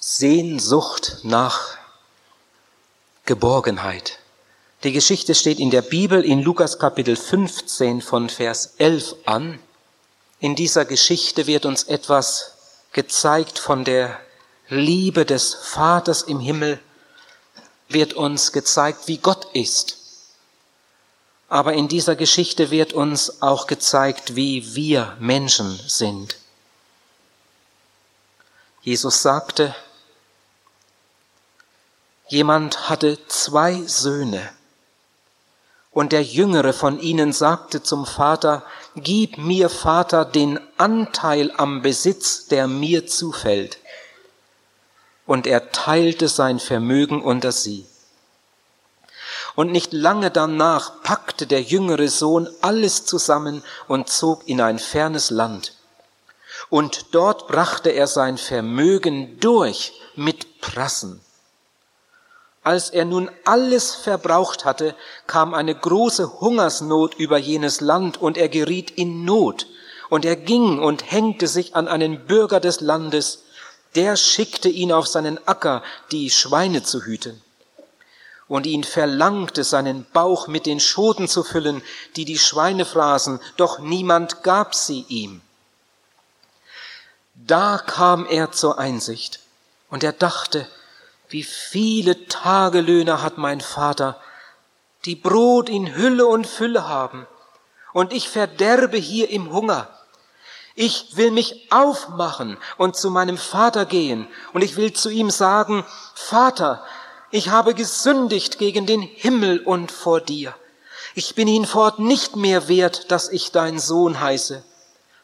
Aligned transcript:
Sehnsucht 0.00 1.18
nach 1.24 1.76
Geborgenheit. 3.24 4.20
Die 4.84 4.92
Geschichte 4.92 5.34
steht 5.34 5.58
in 5.58 5.70
der 5.70 5.82
Bibel 5.82 6.24
in 6.24 6.40
Lukas 6.40 6.78
Kapitel 6.78 7.16
15 7.16 8.00
von 8.00 8.28
Vers 8.28 8.74
11 8.78 9.16
an. 9.24 9.58
In 10.38 10.54
dieser 10.54 10.84
Geschichte 10.84 11.48
wird 11.48 11.66
uns 11.66 11.82
etwas 11.82 12.52
gezeigt 12.92 13.58
von 13.58 13.84
der 13.84 14.16
Liebe 14.68 15.26
des 15.26 15.54
Vaters 15.54 16.22
im 16.22 16.38
Himmel, 16.38 16.78
wird 17.88 18.12
uns 18.12 18.52
gezeigt, 18.52 19.08
wie 19.08 19.18
Gott 19.18 19.48
ist. 19.52 19.96
Aber 21.48 21.72
in 21.72 21.88
dieser 21.88 22.14
Geschichte 22.14 22.70
wird 22.70 22.92
uns 22.92 23.42
auch 23.42 23.66
gezeigt, 23.66 24.36
wie 24.36 24.76
wir 24.76 25.16
Menschen 25.18 25.76
sind. 25.88 26.36
Jesus 28.82 29.22
sagte, 29.22 29.74
jemand 32.28 32.88
hatte 32.88 33.18
zwei 33.26 33.82
Söhne 33.86 34.48
und 35.98 36.12
der 36.12 36.22
jüngere 36.22 36.72
von 36.72 37.00
ihnen 37.00 37.32
sagte 37.32 37.82
zum 37.82 38.06
Vater, 38.06 38.62
Gib 38.94 39.36
mir, 39.36 39.68
Vater, 39.68 40.24
den 40.24 40.60
Anteil 40.76 41.52
am 41.56 41.82
Besitz, 41.82 42.46
der 42.46 42.68
mir 42.68 43.08
zufällt. 43.08 43.78
Und 45.26 45.48
er 45.48 45.72
teilte 45.72 46.28
sein 46.28 46.60
Vermögen 46.60 47.20
unter 47.20 47.50
sie. 47.50 47.84
Und 49.56 49.72
nicht 49.72 49.92
lange 49.92 50.30
danach 50.30 51.02
packte 51.02 51.48
der 51.48 51.62
jüngere 51.62 52.06
Sohn 52.06 52.48
alles 52.60 53.04
zusammen 53.04 53.64
und 53.88 54.08
zog 54.08 54.46
in 54.46 54.60
ein 54.60 54.78
fernes 54.78 55.30
Land. 55.30 55.74
Und 56.70 57.06
dort 57.10 57.48
brachte 57.48 57.90
er 57.90 58.06
sein 58.06 58.38
Vermögen 58.38 59.40
durch 59.40 60.00
mit 60.14 60.60
Prassen. 60.60 61.20
Als 62.68 62.90
er 62.90 63.06
nun 63.06 63.30
alles 63.46 63.94
verbraucht 63.94 64.66
hatte, 64.66 64.94
kam 65.26 65.54
eine 65.54 65.74
große 65.74 66.38
Hungersnot 66.38 67.14
über 67.14 67.38
jenes 67.38 67.80
Land 67.80 68.20
und 68.20 68.36
er 68.36 68.50
geriet 68.50 68.90
in 68.90 69.24
Not. 69.24 69.66
Und 70.10 70.26
er 70.26 70.36
ging 70.36 70.78
und 70.78 71.10
hängte 71.10 71.46
sich 71.46 71.74
an 71.74 71.88
einen 71.88 72.26
Bürger 72.26 72.60
des 72.60 72.82
Landes, 72.82 73.44
der 73.94 74.16
schickte 74.18 74.68
ihn 74.68 74.92
auf 74.92 75.06
seinen 75.06 75.38
Acker, 75.48 75.82
die 76.12 76.28
Schweine 76.28 76.82
zu 76.82 77.06
hüten. 77.06 77.40
Und 78.48 78.66
ihn 78.66 78.84
verlangte, 78.84 79.64
seinen 79.64 80.04
Bauch 80.12 80.46
mit 80.46 80.66
den 80.66 80.78
Schoten 80.78 81.26
zu 81.26 81.44
füllen, 81.44 81.80
die 82.16 82.26
die 82.26 82.38
Schweine 82.38 82.84
fraßen, 82.84 83.40
doch 83.56 83.78
niemand 83.78 84.42
gab 84.42 84.74
sie 84.74 85.06
ihm. 85.08 85.40
Da 87.34 87.78
kam 87.78 88.26
er 88.26 88.52
zur 88.52 88.78
Einsicht 88.78 89.40
und 89.88 90.04
er 90.04 90.12
dachte, 90.12 90.68
wie 91.28 91.42
viele 91.42 92.26
Tagelöhner 92.26 93.22
hat 93.22 93.38
mein 93.38 93.60
Vater, 93.60 94.20
die 95.04 95.14
Brot 95.14 95.68
in 95.68 95.94
Hülle 95.94 96.26
und 96.26 96.46
Fülle 96.46 96.88
haben, 96.88 97.26
und 97.92 98.12
ich 98.12 98.28
verderbe 98.28 98.96
hier 98.96 99.30
im 99.30 99.52
Hunger. 99.52 99.88
Ich 100.74 101.16
will 101.16 101.30
mich 101.30 101.72
aufmachen 101.72 102.56
und 102.76 102.96
zu 102.96 103.10
meinem 103.10 103.36
Vater 103.36 103.84
gehen, 103.84 104.28
und 104.52 104.62
ich 104.62 104.76
will 104.76 104.92
zu 104.92 105.10
ihm 105.10 105.30
sagen, 105.30 105.84
Vater, 106.14 106.84
ich 107.30 107.50
habe 107.50 107.74
gesündigt 107.74 108.58
gegen 108.58 108.86
den 108.86 109.02
Himmel 109.02 109.60
und 109.60 109.92
vor 109.92 110.20
dir. 110.20 110.54
Ich 111.14 111.34
bin 111.34 111.48
ihn 111.48 111.66
fort 111.66 111.98
nicht 111.98 112.36
mehr 112.36 112.68
wert, 112.68 113.10
dass 113.10 113.28
ich 113.28 113.50
dein 113.50 113.78
Sohn 113.78 114.20
heiße. 114.20 114.64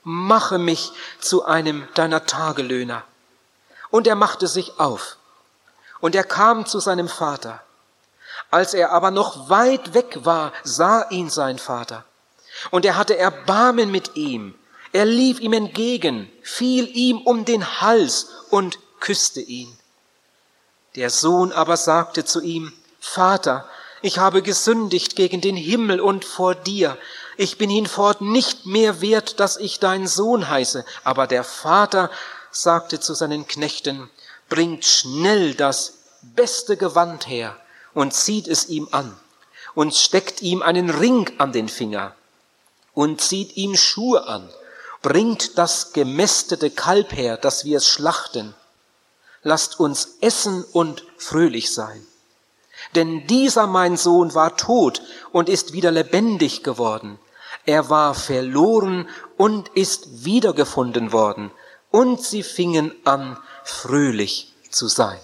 Mache 0.03 0.59
mich 0.59 0.93
zu 1.21 1.45
einem 1.45 1.89
deiner 1.95 2.27
Tagelöhner. 2.27 3.05
Und 3.91 4.07
er 4.07 4.17
machte 4.17 4.49
sich 4.49 4.79
auf 4.79 5.17
und 6.05 6.15
er 6.15 6.25
kam 6.25 6.67
zu 6.67 6.81
seinem 6.81 7.09
Vater. 7.09 7.63
Als 8.51 8.75
er 8.75 8.93
aber 8.93 9.11
noch 9.11 9.49
weit 9.49 9.95
weg 9.95 10.19
war, 10.27 10.53
sah 10.63 11.09
ihn 11.09 11.31
sein 11.31 11.59
Vater. 11.59 12.05
Und 12.71 12.85
er 12.85 12.99
hatte 12.99 13.17
Erbarmen 13.17 13.91
mit 13.91 14.15
ihm. 14.15 14.55
Er 14.93 15.07
lief 15.07 15.41
ihm 15.41 15.55
entgegen, 15.55 16.31
fiel 16.43 16.95
ihm 16.95 17.23
um 17.23 17.47
den 17.47 17.81
Hals 17.81 18.27
und 18.51 18.79
küsste 19.01 19.41
ihn. 19.41 19.75
Der 20.95 21.09
Sohn 21.09 21.53
aber 21.53 21.79
sagte 21.79 22.27
zu 22.27 22.43
ihm, 22.43 22.75
Vater, 23.01 23.67
ich 24.03 24.19
habe 24.19 24.43
gesündigt 24.43 25.17
gegen 25.17 25.41
den 25.41 25.57
Himmel 25.57 26.03
und 26.03 26.27
vor 26.27 26.55
dir. 26.55 26.99
Ich 27.39 27.57
bin 27.57 27.71
hinfort 27.71 28.21
nicht 28.21 28.67
mehr 28.67 29.01
wert, 29.01 29.41
dass 29.41 29.57
ich 29.57 29.81
dein 29.81 30.07
Sohn 30.07 30.51
heiße. 30.51 30.85
Aber 31.03 31.27
der 31.27 31.45
Vater 31.45 32.11
sagte 32.51 33.01
zu 33.01 33.15
seinen 33.15 33.47
Knechten, 33.47 34.11
bringt 34.49 34.85
schnell 34.85 35.55
das 35.55 35.95
beste 36.23 36.77
Gewand 36.77 37.29
her 37.29 37.57
und 37.93 38.15
zieht 38.15 38.49
es 38.49 38.69
ihm 38.69 38.89
an 38.91 39.17
und 39.75 39.95
steckt 39.95 40.43
ihm 40.43 40.63
einen 40.63 40.91
Ring 40.91 41.31
an 41.39 41.53
den 41.53 41.69
Finger 41.69 42.15
und 42.93 43.21
zieht 43.21 43.57
ihm 43.57 43.77
Schuhe 43.77 44.27
an, 44.27 44.49
bringt 45.03 45.59
das 45.59 45.93
gemästete 45.93 46.71
Kalb 46.71 47.13
her, 47.13 47.37
dass 47.37 47.65
wir 47.65 47.79
es 47.79 47.89
schlachten. 47.89 48.55
Lasst 49.43 49.79
uns 49.79 50.17
essen 50.21 50.65
und 50.73 51.05
fröhlich 51.19 51.73
sein. 51.75 52.07
Denn 52.95 53.27
dieser 53.27 53.67
mein 53.67 53.97
Sohn 53.97 54.35
war 54.35 54.57
tot 54.57 55.03
und 55.33 55.49
ist 55.49 55.73
wieder 55.73 55.91
lebendig 55.91 56.63
geworden. 56.63 57.19
Er 57.67 57.91
war 57.91 58.15
verloren 58.15 59.09
und 59.37 59.69
ist 59.71 60.25
wiedergefunden 60.25 61.13
worden. 61.13 61.51
Und 61.91 62.23
sie 62.23 62.43
fingen 62.43 62.95
an, 63.05 63.39
fröhlich 63.65 64.53
zu 64.71 64.87
sein. 64.87 65.19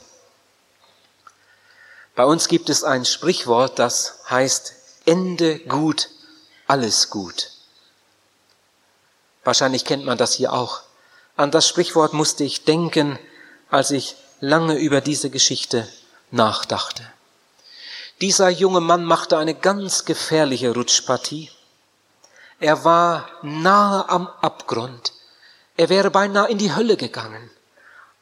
Bei 2.16 2.24
uns 2.24 2.48
gibt 2.48 2.68
es 2.68 2.82
ein 2.82 3.04
Sprichwort, 3.04 3.78
das 3.78 4.18
heißt 4.28 4.74
Ende 5.06 5.60
gut, 5.60 6.08
alles 6.66 7.10
gut. 7.10 7.52
Wahrscheinlich 9.44 9.84
kennt 9.84 10.04
man 10.04 10.18
das 10.18 10.34
hier 10.34 10.52
auch. 10.52 10.82
An 11.36 11.50
das 11.50 11.68
Sprichwort 11.68 12.12
musste 12.12 12.44
ich 12.44 12.64
denken, 12.64 13.18
als 13.70 13.90
ich 13.90 14.16
lange 14.40 14.76
über 14.76 15.00
diese 15.00 15.30
Geschichte 15.30 15.88
nachdachte. 16.30 17.02
Dieser 18.20 18.50
junge 18.50 18.80
Mann 18.80 19.04
machte 19.04 19.38
eine 19.38 19.54
ganz 19.54 20.04
gefährliche 20.04 20.74
Rutschpartie. 20.74 21.50
Er 22.58 22.84
war 22.84 23.30
nahe 23.42 24.06
am 24.10 24.28
Abgrund. 24.42 25.14
Er 25.78 25.88
wäre 25.88 26.10
beinahe 26.10 26.50
in 26.50 26.58
die 26.58 26.74
Hölle 26.74 26.98
gegangen. 26.98 27.50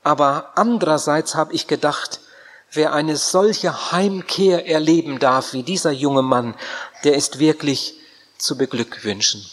Aber 0.03 0.53
andererseits 0.54 1.34
habe 1.34 1.54
ich 1.54 1.66
gedacht, 1.66 2.20
wer 2.72 2.92
eine 2.92 3.16
solche 3.16 3.92
Heimkehr 3.92 4.66
erleben 4.66 5.19
darf 5.19 5.53
wie 5.53 5.62
dieser 5.62 5.91
junge 5.91 6.22
Mann, 6.22 6.54
der 7.04 7.14
ist 7.14 7.38
wirklich 7.38 7.94
zu 8.38 8.56
beglückwünschen. 8.56 9.44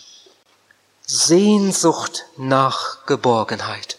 Sehnsucht 1.05 2.25
nach 2.37 3.05
Geborgenheit. 3.05 3.97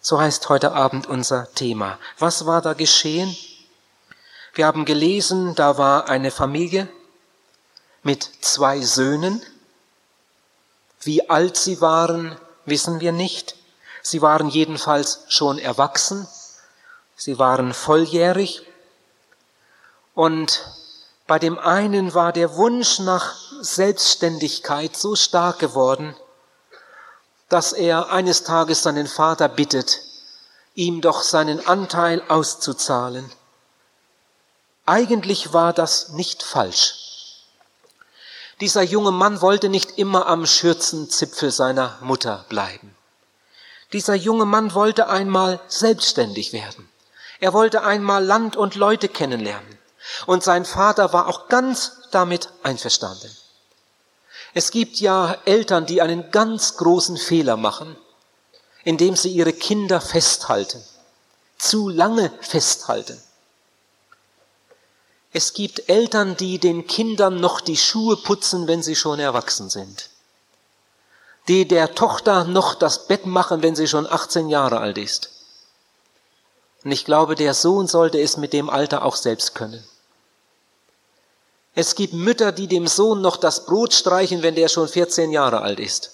So 0.00 0.20
heißt 0.20 0.48
heute 0.48 0.72
Abend 0.72 1.06
unser 1.06 1.52
Thema. 1.54 1.98
Was 2.18 2.44
war 2.46 2.60
da 2.60 2.72
geschehen? 2.72 3.36
Wir 4.54 4.66
haben 4.66 4.84
gelesen, 4.84 5.54
da 5.54 5.78
war 5.78 6.08
eine 6.08 6.30
Familie 6.30 6.88
mit 8.02 8.28
zwei 8.40 8.80
Söhnen. 8.80 9.40
Wie 11.00 11.30
alt 11.30 11.56
sie 11.56 11.80
waren, 11.80 12.36
wissen 12.64 13.00
wir 13.00 13.12
nicht. 13.12 13.56
Sie 14.02 14.20
waren 14.20 14.48
jedenfalls 14.48 15.20
schon 15.28 15.58
erwachsen. 15.58 16.26
Sie 17.16 17.38
waren 17.38 17.72
volljährig. 17.72 18.66
Und 20.14 20.66
bei 21.26 21.38
dem 21.38 21.58
einen 21.58 22.12
war 22.14 22.32
der 22.32 22.56
Wunsch 22.56 22.98
nach 22.98 23.34
Selbstständigkeit 23.60 24.96
so 24.96 25.14
stark 25.14 25.60
geworden, 25.60 26.16
dass 27.48 27.72
er 27.72 28.10
eines 28.10 28.44
Tages 28.44 28.82
seinen 28.82 29.06
Vater 29.06 29.48
bittet, 29.48 30.00
ihm 30.74 31.00
doch 31.00 31.22
seinen 31.22 31.64
Anteil 31.66 32.22
auszuzahlen. 32.28 33.30
Eigentlich 34.84 35.52
war 35.52 35.72
das 35.72 36.08
nicht 36.10 36.42
falsch. 36.42 36.94
Dieser 38.60 38.82
junge 38.82 39.12
Mann 39.12 39.40
wollte 39.40 39.68
nicht 39.68 39.98
immer 39.98 40.26
am 40.26 40.46
Schürzenzipfel 40.46 41.50
seiner 41.50 41.98
Mutter 42.00 42.44
bleiben. 42.48 42.96
Dieser 43.92 44.14
junge 44.14 44.46
Mann 44.46 44.74
wollte 44.74 45.08
einmal 45.08 45.60
selbstständig 45.68 46.52
werden. 46.52 46.88
Er 47.40 47.52
wollte 47.52 47.82
einmal 47.82 48.24
Land 48.24 48.56
und 48.56 48.74
Leute 48.74 49.08
kennenlernen. 49.08 49.78
Und 50.26 50.42
sein 50.42 50.64
Vater 50.64 51.12
war 51.12 51.28
auch 51.28 51.48
ganz 51.48 51.92
damit 52.10 52.48
einverstanden. 52.62 53.30
Es 54.54 54.70
gibt 54.70 54.96
ja 54.96 55.36
Eltern, 55.44 55.86
die 55.86 56.02
einen 56.02 56.30
ganz 56.30 56.76
großen 56.76 57.16
Fehler 57.16 57.56
machen, 57.56 57.96
indem 58.84 59.16
sie 59.16 59.30
ihre 59.30 59.52
Kinder 59.52 60.00
festhalten, 60.00 60.82
zu 61.58 61.88
lange 61.88 62.32
festhalten. 62.40 63.20
Es 65.32 65.54
gibt 65.54 65.88
Eltern, 65.88 66.36
die 66.36 66.58
den 66.58 66.86
Kindern 66.86 67.40
noch 67.40 67.60
die 67.60 67.76
Schuhe 67.76 68.16
putzen, 68.16 68.66
wenn 68.66 68.82
sie 68.82 68.96
schon 68.96 69.18
erwachsen 69.18 69.70
sind 69.70 70.10
die 71.48 71.66
der 71.66 71.94
Tochter 71.94 72.44
noch 72.44 72.74
das 72.74 73.06
Bett 73.06 73.26
machen, 73.26 73.62
wenn 73.62 73.74
sie 73.74 73.88
schon 73.88 74.06
18 74.10 74.48
Jahre 74.48 74.78
alt 74.78 74.98
ist. 74.98 75.30
Und 76.84 76.92
ich 76.92 77.04
glaube, 77.04 77.34
der 77.34 77.54
Sohn 77.54 77.86
sollte 77.86 78.20
es 78.20 78.36
mit 78.36 78.52
dem 78.52 78.70
Alter 78.70 79.04
auch 79.04 79.16
selbst 79.16 79.54
können. 79.54 79.84
Es 81.74 81.94
gibt 81.94 82.12
Mütter, 82.12 82.52
die 82.52 82.66
dem 82.66 82.86
Sohn 82.86 83.22
noch 83.22 83.36
das 83.36 83.64
Brot 83.64 83.94
streichen, 83.94 84.42
wenn 84.42 84.54
der 84.54 84.68
schon 84.68 84.88
14 84.88 85.30
Jahre 85.30 85.62
alt 85.62 85.80
ist. 85.80 86.12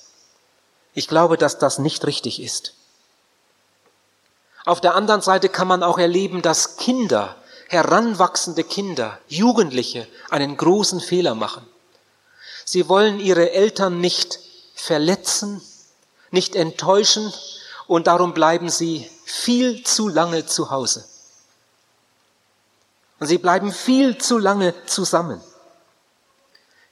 Ich 0.95 1.09
glaube, 1.09 1.37
dass 1.37 1.59
das 1.59 1.79
nicht 1.79 2.07
richtig 2.07 2.41
ist. 2.41 2.75
Auf 4.65 4.81
der 4.81 4.95
anderen 4.95 5.21
Seite 5.21 5.49
kann 5.49 5.69
man 5.69 5.83
auch 5.83 5.99
erleben, 5.99 6.43
dass 6.43 6.77
Kinder, 6.77 7.37
heranwachsende 7.69 8.65
Kinder, 8.65 9.19
Jugendliche 9.27 10.07
einen 10.31 10.57
großen 10.57 11.01
Fehler 11.01 11.35
machen. 11.35 11.67
Sie 12.65 12.89
wollen 12.89 13.19
ihre 13.19 13.53
Eltern 13.53 14.01
nicht 14.01 14.41
verletzen, 14.79 15.61
nicht 16.31 16.55
enttäuschen 16.55 17.33
und 17.87 18.07
darum 18.07 18.35
bleiben 18.35 18.69
sie 18.69 19.11
viel 19.25 19.83
zu 19.85 20.09
lange 20.09 20.47
zu 20.47 20.71
Hause. 20.71 21.05
Und 23.19 23.27
sie 23.27 23.39
bleiben 23.39 23.73
viel 23.73 24.19
zu 24.19 24.39
lange 24.39 24.75
zusammen. 24.87 25.41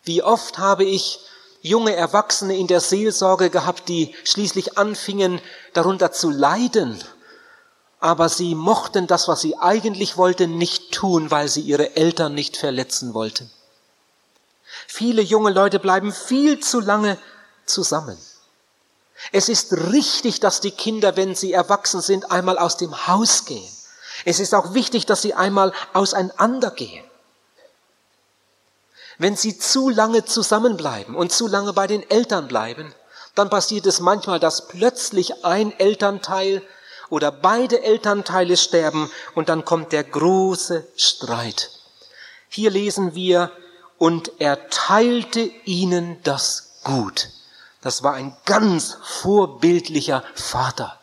Wie 0.03 0.23
oft 0.23 0.59
habe 0.59 0.85
ich 0.85 1.21
junge 1.63 1.95
Erwachsene 1.95 2.57
in 2.57 2.67
der 2.67 2.81
Seelsorge 2.81 3.51
gehabt, 3.51 3.89
die 3.89 4.15
schließlich 4.25 4.79
anfingen 4.79 5.41
darunter 5.73 6.13
zu 6.13 6.31
leiden, 6.31 7.03
aber 8.01 8.29
sie 8.29 8.55
mochten 8.55 9.07
das, 9.07 9.29
was 9.29 9.41
sie 9.41 9.57
eigentlich 9.57 10.17
wollten, 10.17 10.59
nicht 10.59 10.93
tun, 10.93 11.31
weil 11.31 11.49
sie 11.49 11.63
ihre 11.63 11.97
Eltern 11.97 12.35
nicht 12.35 12.57
verletzen 12.57 13.15
wollten. 13.15 13.51
Viele 14.87 15.23
junge 15.23 15.51
Leute 15.51 15.79
bleiben 15.79 16.13
viel 16.13 16.61
zu 16.61 16.81
lange 16.81 17.19
zusammen. 17.67 18.19
Es 19.33 19.49
ist 19.49 19.73
richtig, 19.73 20.41
dass 20.41 20.61
die 20.61 20.71
Kinder, 20.71 21.17
wenn 21.17 21.35
sie 21.35 21.53
erwachsen 21.53 22.01
sind, 22.01 22.31
einmal 22.31 22.59
aus 22.59 22.77
dem 22.77 23.07
Haus 23.07 23.45
gehen. 23.45 23.69
Es 24.25 24.41
ist 24.41 24.55
auch 24.55 24.75
wichtig, 24.75 25.07
dass 25.07 25.23
sie 25.23 25.35
einmal 25.35 25.73
auseinandergehen. 25.93 27.05
Wenn 29.19 29.37
sie 29.37 29.59
zu 29.59 29.89
lange 29.89 30.25
zusammenbleiben 30.25 31.15
und 31.15 31.33
zu 31.33 31.47
lange 31.47 31.73
bei 31.73 31.87
den 31.87 32.09
Eltern 32.11 32.49
bleiben, 32.49 32.95
dann 33.35 33.51
passiert 33.51 33.87
es 33.87 34.01
manchmal, 34.01 34.41
dass 34.41 34.69
plötzlich 34.69 35.45
ein 35.45 35.79
Elternteil 35.79 36.63
oder 37.09 37.31
beide 37.31 37.83
Elternteile 37.83 38.57
sterben 38.57 39.11
und 39.35 39.49
dann 39.49 39.65
kommt 39.65 39.93
der 39.93 40.05
große 40.05 40.87
Streit. 40.97 41.71
Hier 42.49 42.71
lesen 42.71 43.15
wir, 43.15 43.51
und 43.99 44.33
er 44.39 44.69
teilte 44.69 45.41
ihnen 45.65 46.23
das 46.23 46.81
Gut. 46.85 47.31
Das 47.87 48.03
war 48.03 48.15
ein 48.15 48.37
ganz 48.47 48.99
vorbildlicher 49.01 50.25
Vater. 50.35 50.99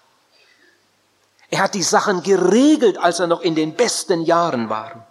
Er 1.49 1.61
hat 1.61 1.75
die 1.75 1.81
Sachen 1.81 2.23
geregelt, 2.23 2.97
als 2.97 3.21
er 3.21 3.27
noch 3.27 3.39
in 3.39 3.55
den 3.55 3.75
besten 3.75 4.23
Jahren 4.23 4.67
war. 4.67 5.07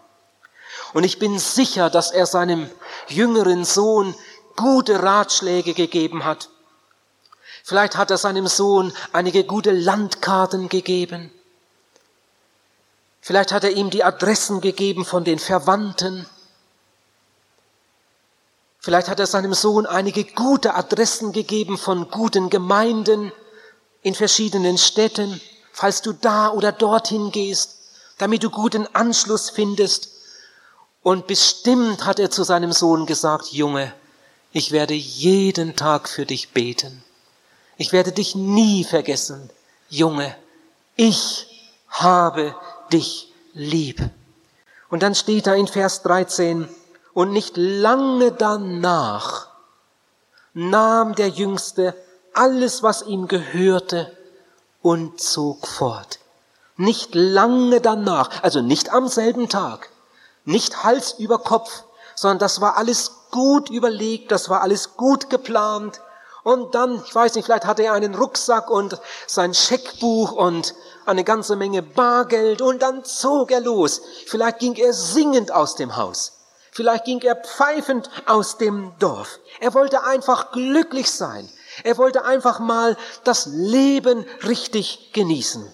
Und 0.93 1.05
ich 1.05 1.19
bin 1.19 1.39
sicher, 1.39 1.89
dass 1.89 2.11
er 2.11 2.27
seinem 2.27 2.71
jüngeren 3.09 3.65
Sohn 3.65 4.15
gute 4.55 5.03
Ratschläge 5.03 5.73
gegeben 5.73 6.27
hat. 6.27 6.51
Vielleicht 7.65 7.97
hat 7.97 8.11
er 8.11 8.19
seinem 8.19 8.49
Sohn 8.49 8.93
einige 9.15 9.45
gute 9.45 9.71
Landkarten 9.71 10.69
gegeben. 10.69 11.33
Vielleicht 13.23 13.51
hat 13.51 13.65
er 13.65 13.71
ihm 13.71 13.89
die 13.89 14.05
Adressen 14.05 14.61
gegeben 14.61 15.07
von 15.07 15.25
den 15.25 15.39
Verwandten. 15.39 16.27
Vielleicht 18.83 19.09
hat 19.09 19.21
er 19.21 19.29
seinem 19.29 19.55
Sohn 19.55 19.87
einige 19.87 20.25
gute 20.25 20.75
Adressen 20.75 21.31
gegeben 21.31 21.79
von 21.79 22.11
guten 22.11 22.51
Gemeinden 22.51 23.31
in 24.03 24.17
verschiedenen 24.17 24.77
Städten, 24.77 25.41
falls 25.73 26.03
du 26.03 26.13
da 26.13 26.51
oder 26.51 26.73
dorthin 26.73 27.31
gehst, 27.31 27.77
damit 28.19 28.43
du 28.43 28.51
guten 28.51 28.89
Anschluss 28.93 29.51
findest. 29.51 30.09
Und 31.01 31.29
bestimmt 31.29 32.05
hat 32.05 32.19
er 32.19 32.33
zu 32.33 32.43
seinem 32.43 32.73
Sohn 32.73 33.07
gesagt, 33.07 33.53
Junge, 33.53 33.95
ich 34.53 34.73
werde 34.73 34.95
jeden 34.95 35.77
Tag 35.77 36.09
für 36.09 36.27
dich 36.27 36.51
beten. 36.51 37.05
Ich 37.77 37.93
werde 37.93 38.11
dich 38.11 38.35
nie 38.35 38.83
vergessen. 38.83 39.49
Junge, 39.91 40.35
ich 40.97 41.47
habe 41.89 42.57
dich 42.93 43.33
lieb. 43.55 44.03
Und 44.91 45.05
dann 45.05 45.15
steht 45.15 45.47
da 45.47 45.55
in 45.55 45.69
Vers 45.69 46.03
13, 46.03 46.69
und 47.15 47.33
nicht 47.33 47.57
lange 47.57 48.33
danach 48.33 49.49
nahm 50.55 51.15
der 51.15 51.29
Jüngste 51.29 51.95
alles, 52.35 52.83
was 52.83 53.03
ihm 53.03 53.29
gehörte, 53.29 54.17
und 54.81 55.21
zog 55.21 55.67
fort. 55.67 56.19
Nicht 56.77 57.15
lange 57.15 57.81
danach, 57.81 58.43
also 58.43 58.61
nicht 58.61 58.91
am 58.91 59.07
selben 59.07 59.49
Tag, 59.49 59.91
nicht 60.45 60.83
Hals 60.83 61.15
über 61.19 61.39
Kopf, 61.39 61.85
sondern 62.17 62.41
das 62.41 62.61
war 62.61 62.77
alles 62.77 63.13
gut 63.31 63.71
überlegt, 63.71 64.33
das 64.33 64.49
war 64.49 64.61
alles 64.61 64.97
gut 64.97 65.31
geplant. 65.31 66.01
Und 66.43 66.75
dann, 66.75 67.01
ich 67.07 67.15
weiß 67.15 67.37
nicht, 67.37 67.45
vielleicht 67.45 67.67
hatte 67.67 67.85
er 67.85 67.93
einen 67.93 68.17
Rucksack 68.17 68.69
und 68.69 68.99
sein 69.29 69.55
Scheckbuch 69.55 70.33
und 70.33 70.75
eine 71.07 71.23
ganze 71.23 71.55
Menge 71.55 71.83
Bargeld 71.83 72.61
und 72.61 72.83
dann 72.83 73.05
zog 73.05 73.53
er 73.53 73.61
los. 73.61 74.03
Vielleicht 74.27 74.59
ging 74.59 74.75
er 74.75 74.93
singend 74.93 75.53
aus 75.53 75.77
dem 75.77 75.97
Haus. 75.97 76.33
Vielleicht 76.75 77.05
ging 77.05 77.21
er 77.21 77.37
pfeifend 77.37 78.09
aus 78.25 78.57
dem 78.57 78.95
Dorf. 78.99 79.39
Er 79.61 79.75
wollte 79.75 80.05
einfach 80.05 80.53
glücklich 80.53 81.11
sein. 81.11 81.47
Er 81.85 81.99
wollte 81.99 82.25
einfach 82.25 82.61
mal 82.61 82.97
das 83.25 83.47
Leben 83.47 84.25
richtig 84.43 85.13
genießen. 85.13 85.71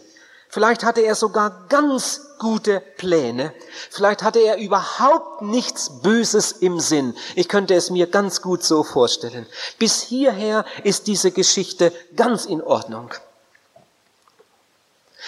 Vielleicht 0.48 0.82
hatte 0.82 1.02
er 1.02 1.14
sogar 1.14 1.66
ganz 1.68 2.22
gute 2.40 2.80
Pläne. 2.80 3.54
Vielleicht 3.90 4.24
hatte 4.24 4.40
er 4.40 4.56
überhaupt 4.56 5.42
nichts 5.42 6.02
Böses 6.02 6.50
im 6.50 6.80
Sinn. 6.80 7.14
Ich 7.36 7.48
könnte 7.48 7.74
es 7.74 7.90
mir 7.90 8.08
ganz 8.08 8.42
gut 8.42 8.64
so 8.64 8.82
vorstellen. 8.82 9.46
Bis 9.78 10.02
hierher 10.02 10.64
ist 10.82 11.06
diese 11.06 11.30
Geschichte 11.30 11.92
ganz 12.16 12.44
in 12.44 12.60
Ordnung. 12.60 13.14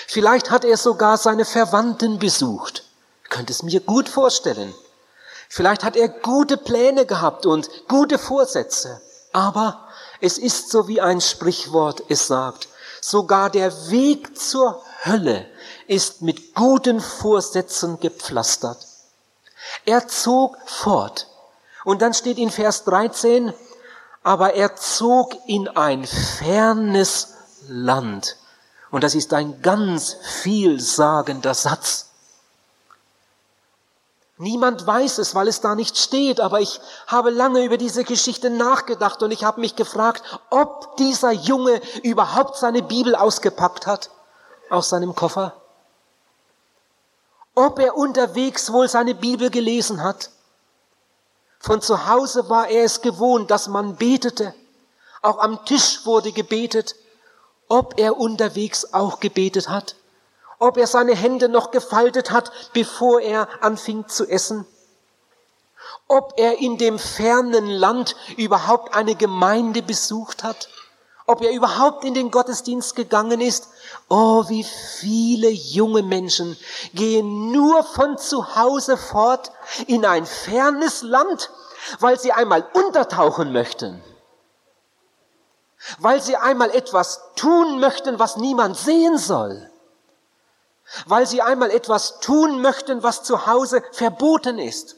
Vielleicht 0.08 0.50
hat 0.50 0.64
er 0.64 0.76
sogar 0.76 1.16
seine 1.16 1.44
Verwandten 1.44 2.18
besucht. 2.18 2.82
Ich 3.22 3.30
könnte 3.30 3.52
es 3.52 3.62
mir 3.62 3.78
gut 3.78 4.08
vorstellen. 4.08 4.74
Vielleicht 5.52 5.82
hat 5.82 5.96
er 5.96 6.08
gute 6.08 6.56
Pläne 6.56 7.06
gehabt 7.06 7.44
und 7.44 7.68
gute 7.88 8.18
Vorsätze. 8.18 9.02
Aber 9.32 9.88
es 10.20 10.38
ist 10.38 10.70
so 10.70 10.86
wie 10.86 11.00
ein 11.00 11.20
Sprichwort 11.20 12.04
es 12.08 12.28
sagt. 12.28 12.68
Sogar 13.00 13.50
der 13.50 13.72
Weg 13.90 14.38
zur 14.38 14.80
Hölle 15.04 15.46
ist 15.88 16.22
mit 16.22 16.54
guten 16.54 17.00
Vorsätzen 17.00 17.98
gepflastert. 17.98 18.86
Er 19.84 20.06
zog 20.06 20.56
fort. 20.66 21.26
Und 21.84 22.00
dann 22.00 22.14
steht 22.14 22.38
in 22.38 22.50
Vers 22.50 22.84
13, 22.84 23.52
aber 24.22 24.54
er 24.54 24.76
zog 24.76 25.36
in 25.48 25.66
ein 25.66 26.06
fernes 26.06 27.34
Land. 27.66 28.36
Und 28.92 29.02
das 29.02 29.16
ist 29.16 29.32
ein 29.32 29.62
ganz 29.62 30.16
vielsagender 30.42 31.54
Satz. 31.54 32.09
Niemand 34.40 34.86
weiß 34.86 35.18
es, 35.18 35.34
weil 35.34 35.48
es 35.48 35.60
da 35.60 35.74
nicht 35.74 35.98
steht, 35.98 36.40
aber 36.40 36.62
ich 36.62 36.80
habe 37.06 37.28
lange 37.28 37.62
über 37.62 37.76
diese 37.76 38.04
Geschichte 38.04 38.48
nachgedacht 38.48 39.22
und 39.22 39.32
ich 39.32 39.44
habe 39.44 39.60
mich 39.60 39.76
gefragt, 39.76 40.22
ob 40.48 40.96
dieser 40.96 41.30
Junge 41.30 41.78
überhaupt 42.02 42.56
seine 42.56 42.82
Bibel 42.82 43.14
ausgepackt 43.14 43.86
hat 43.86 44.08
aus 44.70 44.88
seinem 44.88 45.14
Koffer. 45.14 45.60
Ob 47.54 47.78
er 47.80 47.98
unterwegs 47.98 48.72
wohl 48.72 48.88
seine 48.88 49.14
Bibel 49.14 49.50
gelesen 49.50 50.02
hat. 50.02 50.30
Von 51.58 51.82
zu 51.82 52.08
Hause 52.08 52.48
war 52.48 52.68
er 52.68 52.84
es 52.84 53.02
gewohnt, 53.02 53.50
dass 53.50 53.68
man 53.68 53.96
betete. 53.96 54.54
Auch 55.20 55.40
am 55.40 55.66
Tisch 55.66 56.06
wurde 56.06 56.32
gebetet. 56.32 56.96
Ob 57.68 58.00
er 58.00 58.16
unterwegs 58.16 58.94
auch 58.94 59.20
gebetet 59.20 59.68
hat 59.68 59.96
ob 60.60 60.76
er 60.76 60.86
seine 60.86 61.16
Hände 61.16 61.48
noch 61.48 61.72
gefaltet 61.72 62.30
hat, 62.30 62.52
bevor 62.72 63.20
er 63.20 63.48
anfing 63.62 64.06
zu 64.06 64.28
essen, 64.28 64.66
ob 66.06 66.34
er 66.36 66.58
in 66.58 66.76
dem 66.76 66.98
fernen 66.98 67.66
Land 67.66 68.14
überhaupt 68.36 68.94
eine 68.94 69.16
Gemeinde 69.16 69.82
besucht 69.82 70.44
hat, 70.44 70.68
ob 71.26 71.40
er 71.42 71.52
überhaupt 71.52 72.04
in 72.04 72.12
den 72.12 72.30
Gottesdienst 72.30 72.94
gegangen 72.94 73.40
ist. 73.40 73.68
Oh, 74.08 74.44
wie 74.48 74.64
viele 74.64 75.48
junge 75.48 76.02
Menschen 76.02 76.58
gehen 76.92 77.52
nur 77.52 77.82
von 77.82 78.18
zu 78.18 78.54
Hause 78.54 78.96
fort 78.96 79.52
in 79.86 80.04
ein 80.04 80.26
fernes 80.26 81.02
Land, 81.02 81.50
weil 82.00 82.20
sie 82.20 82.32
einmal 82.32 82.66
untertauchen 82.74 83.52
möchten, 83.52 84.02
weil 85.98 86.20
sie 86.20 86.36
einmal 86.36 86.70
etwas 86.70 87.22
tun 87.36 87.80
möchten, 87.80 88.18
was 88.18 88.36
niemand 88.36 88.76
sehen 88.76 89.16
soll 89.16 89.69
weil 91.06 91.26
sie 91.26 91.42
einmal 91.42 91.70
etwas 91.70 92.20
tun 92.20 92.60
möchten, 92.60 93.02
was 93.02 93.22
zu 93.22 93.46
Hause 93.46 93.82
verboten 93.92 94.58
ist. 94.58 94.96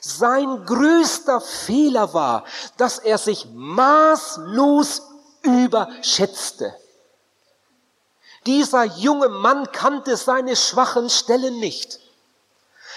Sein 0.00 0.64
größter 0.66 1.40
Fehler 1.40 2.12
war, 2.14 2.44
dass 2.76 2.98
er 2.98 3.18
sich 3.18 3.46
maßlos 3.52 5.02
überschätzte. 5.42 6.74
Dieser 8.46 8.84
junge 8.84 9.28
Mann 9.28 9.70
kannte 9.72 10.16
seine 10.16 10.54
schwachen 10.54 11.10
Stellen 11.10 11.58
nicht. 11.58 12.00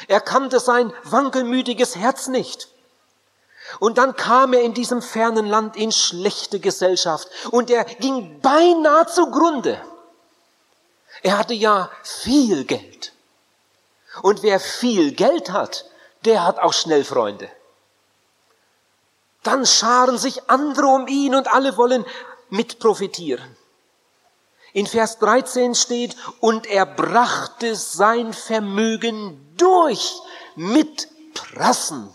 Er 0.07 0.21
kannte 0.21 0.59
sein 0.59 0.93
wankelmütiges 1.03 1.95
Herz 1.95 2.27
nicht. 2.27 2.69
Und 3.79 3.97
dann 3.97 4.15
kam 4.15 4.53
er 4.53 4.61
in 4.61 4.73
diesem 4.73 5.01
fernen 5.01 5.45
Land 5.45 5.75
in 5.75 5.91
schlechte 5.91 6.59
Gesellschaft 6.59 7.27
und 7.51 7.69
er 7.69 7.83
ging 7.83 8.39
beinahe 8.41 9.05
zugrunde. 9.07 9.79
Er 11.21 11.37
hatte 11.37 11.53
ja 11.53 11.91
viel 12.03 12.65
Geld. 12.65 13.13
Und 14.21 14.41
wer 14.43 14.59
viel 14.59 15.11
Geld 15.13 15.51
hat, 15.51 15.85
der 16.25 16.45
hat 16.45 16.59
auch 16.59 16.73
schnell 16.73 17.03
Freunde. 17.03 17.49
Dann 19.43 19.65
scharen 19.65 20.17
sich 20.17 20.49
andere 20.49 20.87
um 20.87 21.07
ihn 21.07 21.35
und 21.35 21.47
alle 21.47 21.77
wollen 21.77 22.05
mit 22.49 22.79
profitieren. 22.79 23.55
In 24.73 24.85
Vers 24.85 25.17
13 25.19 25.73
steht, 25.75 26.15
und 26.41 26.67
er 26.67 26.85
brachte 26.85 27.75
sein 27.75 28.33
Vermögen 28.33 29.55
durch 29.57 30.19
mit 30.55 31.07
Prassen. 31.33 32.13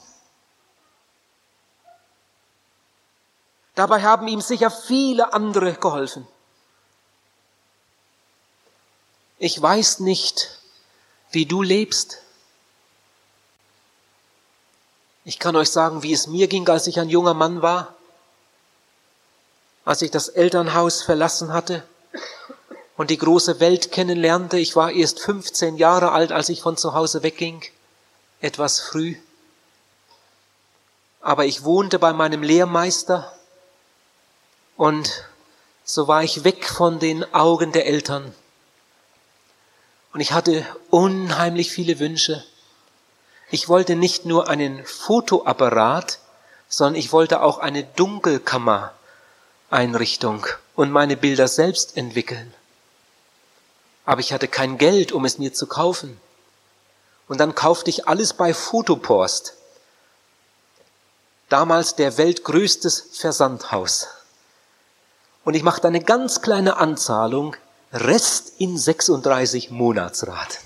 Dabei 3.75 4.03
haben 4.03 4.29
ihm 4.29 4.41
sicher 4.41 4.71
viele 4.71 5.33
andere 5.33 5.73
geholfen. 5.75 6.29
Ich 9.45 9.61
weiß 9.61 10.01
nicht, 10.01 10.59
wie 11.31 11.45
du 11.45 11.61
lebst. 11.61 12.23
Ich 15.27 15.39
kann 15.39 15.55
euch 15.55 15.69
sagen, 15.69 16.03
wie 16.03 16.15
es 16.15 16.27
mir 16.27 16.49
ging, 16.49 16.67
als 16.71 16.87
ich 16.87 16.99
ein 16.99 17.11
junger 17.11 17.35
Mann 17.35 17.61
war, 17.61 17.95
als 19.85 20.01
ich 20.01 20.11
das 20.11 20.29
Elternhaus 20.29 21.03
verlassen 21.03 21.53
hatte 21.53 21.87
und 22.97 23.11
die 23.11 23.19
große 23.19 23.61
Welt 23.61 23.93
kennenlernte. 23.93 24.57
Ich 24.57 24.77
war 24.77 24.91
erst 24.91 25.21
15 25.21 25.77
Jahre 25.77 26.13
alt, 26.13 26.33
als 26.33 26.49
ich 26.49 26.63
von 26.63 26.79
zu 26.79 26.95
Hause 26.95 27.23
wegging, 27.23 27.63
etwas 28.41 28.81
früh. 28.81 29.15
Aber 31.21 31.45
ich 31.45 31.65
wohnte 31.65 31.99
bei 31.99 32.15
meinem 32.15 32.43
Lehrmeister 32.43 33.31
und 34.79 35.27
so 35.85 36.09
war 36.09 36.23
ich 36.23 36.45
weg 36.45 36.67
von 36.67 36.99
den 36.99 37.35
Augen 37.35 37.73
der 37.73 37.85
Eltern. 37.85 38.35
Und 40.14 40.21
ich 40.21 40.33
hatte 40.33 40.64
unheimlich 40.90 41.71
viele 41.73 41.99
Wünsche. 41.99 42.44
Ich 43.50 43.68
wollte 43.68 43.97
nicht 43.97 44.25
nur 44.25 44.49
einen 44.49 44.87
Fotoapparat, 44.87 46.21
sondern 46.68 46.94
ich 46.94 47.12
wollte 47.12 47.42
auch 47.42 47.59
eine 47.59 47.83
Dunkelkammer-Einrichtung 47.83 50.47
und 50.76 50.92
meine 50.92 51.16
Bilder 51.16 51.49
selbst 51.49 51.97
entwickeln. 51.97 52.54
Aber 54.06 54.21
ich 54.21 54.33
hatte 54.33 54.47
kein 54.47 54.78
Geld, 54.78 55.11
um 55.11 55.25
es 55.25 55.38
mir 55.38 55.52
zu 55.52 55.66
kaufen. 55.66 56.21
Und 57.26 57.40
dann 57.40 57.56
kaufte 57.56 57.90
ich 57.90 58.06
alles 58.06 58.35
bei 58.35 58.54
Fotopost. 58.54 59.54
Damals 61.49 61.97
der 61.97 62.18
weltgrößtes 62.18 63.09
Versandhaus. 63.14 64.06
Und 65.44 65.54
ich 65.54 65.64
machte 65.64 65.88
eine 65.88 66.00
ganz 66.00 66.40
kleine 66.40 66.76
Anzahlung 66.76 67.56
Rest 67.95 68.55
in 68.59 68.77
36 68.77 69.71
Monatsraten. 69.71 70.59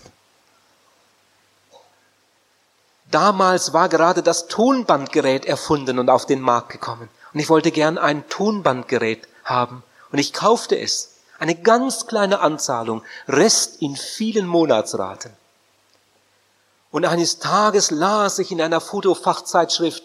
Damals 3.11 3.75
war 3.75 3.90
gerade 3.90 4.23
das 4.23 4.49
Tonbandgerät 4.49 5.44
erfunden 5.44 5.99
und 5.99 6.08
auf 6.08 6.25
den 6.25 6.40
Markt 6.40 6.70
gekommen. 6.70 7.11
Und 7.35 7.40
ich 7.40 7.50
wollte 7.50 7.70
gern 7.70 7.99
ein 7.99 8.26
Tonbandgerät 8.30 9.28
haben. 9.44 9.82
Und 10.11 10.18
ich 10.18 10.32
kaufte 10.32 10.78
es. 10.78 11.16
Eine 11.38 11.54
ganz 11.54 12.06
kleine 12.06 12.40
Anzahlung. 12.40 13.02
Rest 13.28 13.82
in 13.82 13.94
vielen 13.94 14.47
Monatsraten. 14.47 15.32
Und 16.90 17.04
eines 17.04 17.40
Tages 17.40 17.90
las 17.90 18.38
ich 18.38 18.50
in 18.50 18.62
einer 18.62 18.80
Fotofachzeitschrift, 18.80 20.02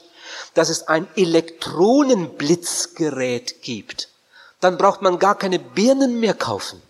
dass 0.55 0.67
es 0.67 0.89
ein 0.89 1.07
Elektronenblitzgerät 1.15 3.61
gibt. 3.61 4.09
Dann 4.59 4.77
braucht 4.77 5.01
man 5.01 5.19
gar 5.19 5.35
keine 5.35 5.59
Birnen 5.59 6.19
mehr 6.19 6.33
kaufen. 6.33 6.81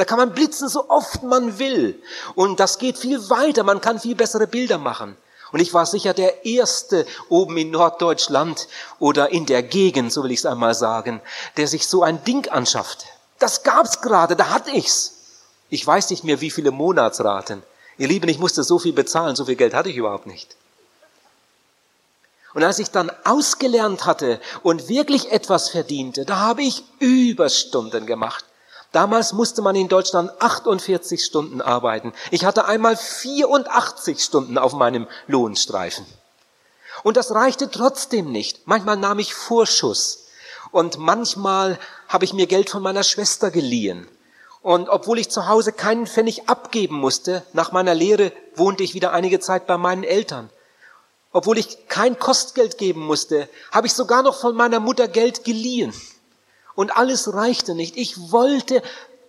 Da 0.00 0.06
kann 0.06 0.16
man 0.16 0.32
blitzen, 0.32 0.70
so 0.70 0.88
oft 0.88 1.24
man 1.24 1.58
will. 1.58 2.02
Und 2.34 2.58
das 2.58 2.78
geht 2.78 2.96
viel 2.96 3.18
weiter. 3.28 3.64
Man 3.64 3.82
kann 3.82 4.00
viel 4.00 4.14
bessere 4.14 4.46
Bilder 4.46 4.78
machen. 4.78 5.14
Und 5.52 5.60
ich 5.60 5.74
war 5.74 5.84
sicher 5.84 6.14
der 6.14 6.46
Erste 6.46 7.06
oben 7.28 7.58
in 7.58 7.70
Norddeutschland 7.70 8.66
oder 8.98 9.30
in 9.30 9.44
der 9.44 9.62
Gegend, 9.62 10.10
so 10.10 10.24
will 10.24 10.30
ich 10.30 10.38
es 10.38 10.46
einmal 10.46 10.72
sagen, 10.72 11.20
der 11.58 11.68
sich 11.68 11.86
so 11.86 12.02
ein 12.02 12.24
Ding 12.24 12.48
anschaffte. 12.48 13.04
Das 13.40 13.62
gab's 13.62 14.00
gerade, 14.00 14.36
da 14.36 14.48
hatte 14.48 14.70
ich's. 14.70 15.16
Ich 15.68 15.86
weiß 15.86 16.08
nicht 16.08 16.24
mehr, 16.24 16.40
wie 16.40 16.50
viele 16.50 16.70
Monatsraten. 16.70 17.62
Ihr 17.98 18.08
Lieben, 18.08 18.30
ich 18.30 18.38
musste 18.38 18.64
so 18.64 18.78
viel 18.78 18.94
bezahlen, 18.94 19.36
so 19.36 19.44
viel 19.44 19.56
Geld 19.56 19.74
hatte 19.74 19.90
ich 19.90 19.98
überhaupt 19.98 20.26
nicht. 20.26 20.56
Und 22.54 22.64
als 22.64 22.78
ich 22.78 22.90
dann 22.90 23.12
ausgelernt 23.24 24.06
hatte 24.06 24.40
und 24.62 24.88
wirklich 24.88 25.30
etwas 25.30 25.68
verdiente, 25.68 26.24
da 26.24 26.36
habe 26.36 26.62
ich 26.62 26.84
Überstunden 27.00 28.06
gemacht. 28.06 28.46
Damals 28.92 29.32
musste 29.32 29.62
man 29.62 29.76
in 29.76 29.88
Deutschland 29.88 30.32
48 30.40 31.24
Stunden 31.24 31.60
arbeiten. 31.60 32.12
Ich 32.30 32.44
hatte 32.44 32.64
einmal 32.64 32.96
84 32.96 34.22
Stunden 34.22 34.58
auf 34.58 34.72
meinem 34.72 35.06
Lohnstreifen. 35.28 36.04
Und 37.04 37.16
das 37.16 37.32
reichte 37.32 37.70
trotzdem 37.70 38.32
nicht. 38.32 38.66
Manchmal 38.66 38.96
nahm 38.96 39.20
ich 39.20 39.34
Vorschuss. 39.34 40.26
Und 40.72 40.98
manchmal 40.98 41.78
habe 42.08 42.24
ich 42.24 42.32
mir 42.32 42.46
Geld 42.46 42.70
von 42.70 42.82
meiner 42.82 43.04
Schwester 43.04 43.50
geliehen. 43.50 44.08
Und 44.62 44.88
obwohl 44.88 45.18
ich 45.18 45.30
zu 45.30 45.46
Hause 45.46 45.72
keinen 45.72 46.06
Pfennig 46.06 46.48
abgeben 46.48 46.96
musste, 46.96 47.44
nach 47.52 47.72
meiner 47.72 47.94
Lehre 47.94 48.32
wohnte 48.54 48.82
ich 48.82 48.94
wieder 48.94 49.12
einige 49.12 49.40
Zeit 49.40 49.66
bei 49.66 49.78
meinen 49.78 50.04
Eltern. 50.04 50.50
Obwohl 51.32 51.58
ich 51.58 51.88
kein 51.88 52.18
Kostgeld 52.18 52.76
geben 52.76 53.00
musste, 53.00 53.48
habe 53.70 53.86
ich 53.86 53.94
sogar 53.94 54.22
noch 54.22 54.38
von 54.40 54.54
meiner 54.54 54.80
Mutter 54.80 55.08
Geld 55.08 55.44
geliehen. 55.44 55.94
Und 56.80 56.96
alles 56.96 57.34
reichte 57.34 57.74
nicht. 57.74 57.98
Ich 57.98 58.32
wollte 58.32 58.82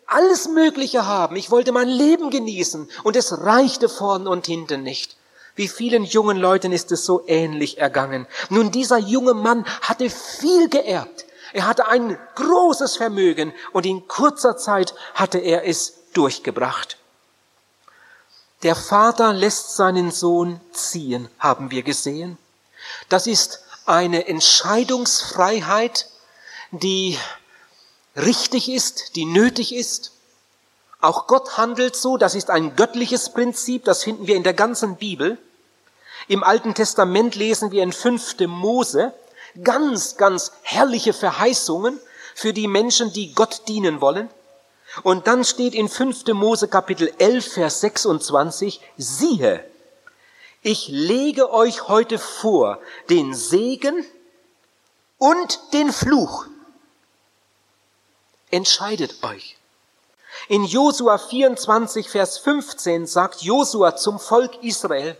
alles 0.05 0.47
Mögliche 0.47 1.05
haben. 1.05 1.35
Ich 1.35 1.51
wollte 1.51 1.73
mein 1.73 1.89
Leben 1.89 2.29
genießen. 2.29 2.89
Und 3.03 3.17
es 3.17 3.41
reichte 3.41 3.89
vorn 3.89 4.25
und 4.25 4.47
hinten 4.47 4.83
nicht. 4.83 5.17
Wie 5.55 5.67
vielen 5.67 6.05
jungen 6.05 6.37
Leuten 6.37 6.71
ist 6.71 6.93
es 6.93 7.03
so 7.03 7.27
ähnlich 7.27 7.77
ergangen. 7.77 8.25
Nun, 8.47 8.71
dieser 8.71 8.99
junge 8.99 9.33
Mann 9.33 9.65
hatte 9.81 10.09
viel 10.09 10.69
geerbt. 10.69 11.25
Er 11.51 11.67
hatte 11.67 11.89
ein 11.89 12.17
großes 12.35 12.95
Vermögen 12.95 13.51
und 13.73 13.85
in 13.85 14.07
kurzer 14.07 14.55
Zeit 14.55 14.95
hatte 15.13 15.39
er 15.39 15.67
es 15.67 15.95
durchgebracht. 16.13 16.95
Der 18.63 18.75
Vater 18.75 19.33
lässt 19.33 19.75
seinen 19.75 20.11
Sohn 20.11 20.61
ziehen, 20.71 21.27
haben 21.37 21.69
wir 21.69 21.83
gesehen. 21.83 22.37
Das 23.09 23.27
ist 23.27 23.65
eine 23.85 24.29
Entscheidungsfreiheit, 24.29 26.07
die 26.71 27.17
richtig 28.15 28.69
ist, 28.69 29.15
die 29.15 29.25
nötig 29.25 29.73
ist. 29.73 30.11
Auch 30.99 31.27
Gott 31.27 31.57
handelt 31.57 31.95
so, 31.95 32.17
das 32.17 32.35
ist 32.35 32.49
ein 32.49 32.75
göttliches 32.75 33.33
Prinzip, 33.33 33.85
das 33.85 34.03
finden 34.03 34.27
wir 34.27 34.35
in 34.35 34.43
der 34.43 34.53
ganzen 34.53 34.97
Bibel. 34.97 35.37
Im 36.27 36.43
Alten 36.43 36.75
Testament 36.75 37.35
lesen 37.35 37.71
wir 37.71 37.81
in 37.83 37.91
5. 37.91 38.39
Mose 38.47 39.13
ganz, 39.63 40.17
ganz 40.17 40.51
herrliche 40.61 41.13
Verheißungen 41.13 41.99
für 42.35 42.53
die 42.53 42.67
Menschen, 42.67 43.11
die 43.11 43.33
Gott 43.33 43.67
dienen 43.67 44.01
wollen. 44.01 44.29
Und 45.03 45.27
dann 45.27 45.43
steht 45.43 45.73
in 45.73 45.89
5. 45.89 46.27
Mose 46.33 46.67
Kapitel 46.67 47.11
11, 47.17 47.53
Vers 47.53 47.81
26, 47.81 48.81
siehe, 48.97 49.63
ich 50.63 50.89
lege 50.89 51.51
euch 51.51 51.87
heute 51.87 52.19
vor 52.19 52.79
den 53.09 53.33
Segen 53.33 54.05
und 55.17 55.59
den 55.73 55.91
Fluch. 55.91 56.45
Entscheidet 58.51 59.23
euch. 59.23 59.57
In 60.49 60.65
Josua 60.65 61.17
24, 61.17 62.09
Vers 62.09 62.37
15 62.39 63.07
sagt 63.07 63.41
Josua 63.41 63.95
zum 63.95 64.19
Volk 64.19 64.61
Israel, 64.63 65.17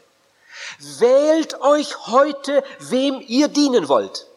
wählt 0.80 1.60
euch 1.62 2.08
heute, 2.08 2.64
wem 2.80 3.24
ihr 3.26 3.48
dienen 3.48 3.88
wollt. 3.88 4.28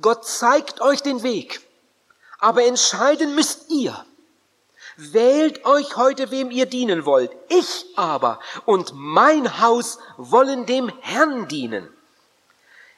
Gott 0.00 0.26
zeigt 0.26 0.80
euch 0.80 1.00
den 1.00 1.22
Weg, 1.22 1.60
aber 2.38 2.64
entscheiden 2.64 3.34
müsst 3.34 3.70
ihr. 3.70 4.04
Wählt 4.96 5.64
euch 5.64 5.96
heute, 5.96 6.30
wem 6.30 6.50
ihr 6.50 6.66
dienen 6.66 7.04
wollt. 7.04 7.30
Ich 7.48 7.86
aber 7.96 8.40
und 8.64 8.92
mein 8.94 9.60
Haus 9.60 9.98
wollen 10.16 10.66
dem 10.66 10.88
Herrn 11.00 11.48
dienen. 11.48 11.88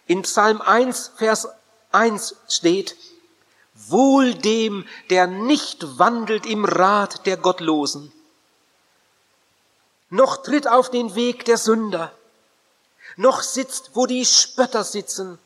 In 0.06 0.22
Psalm 0.22 0.60
1, 0.60 1.12
Vers 1.16 1.48
1 1.92 2.36
steht, 2.48 2.96
Wohl 3.86 4.34
dem, 4.34 4.86
der 5.08 5.26
nicht 5.26 5.98
wandelt 5.98 6.46
im 6.46 6.64
Rat 6.64 7.26
der 7.26 7.36
Gottlosen, 7.36 8.12
noch 10.10 10.42
tritt 10.42 10.66
auf 10.66 10.90
den 10.90 11.14
Weg 11.14 11.44
der 11.44 11.58
Sünder, 11.58 12.12
noch 13.16 13.42
sitzt, 13.42 13.90
wo 13.94 14.06
die 14.06 14.24
Spötter 14.24 14.84
sitzen. 14.84 15.38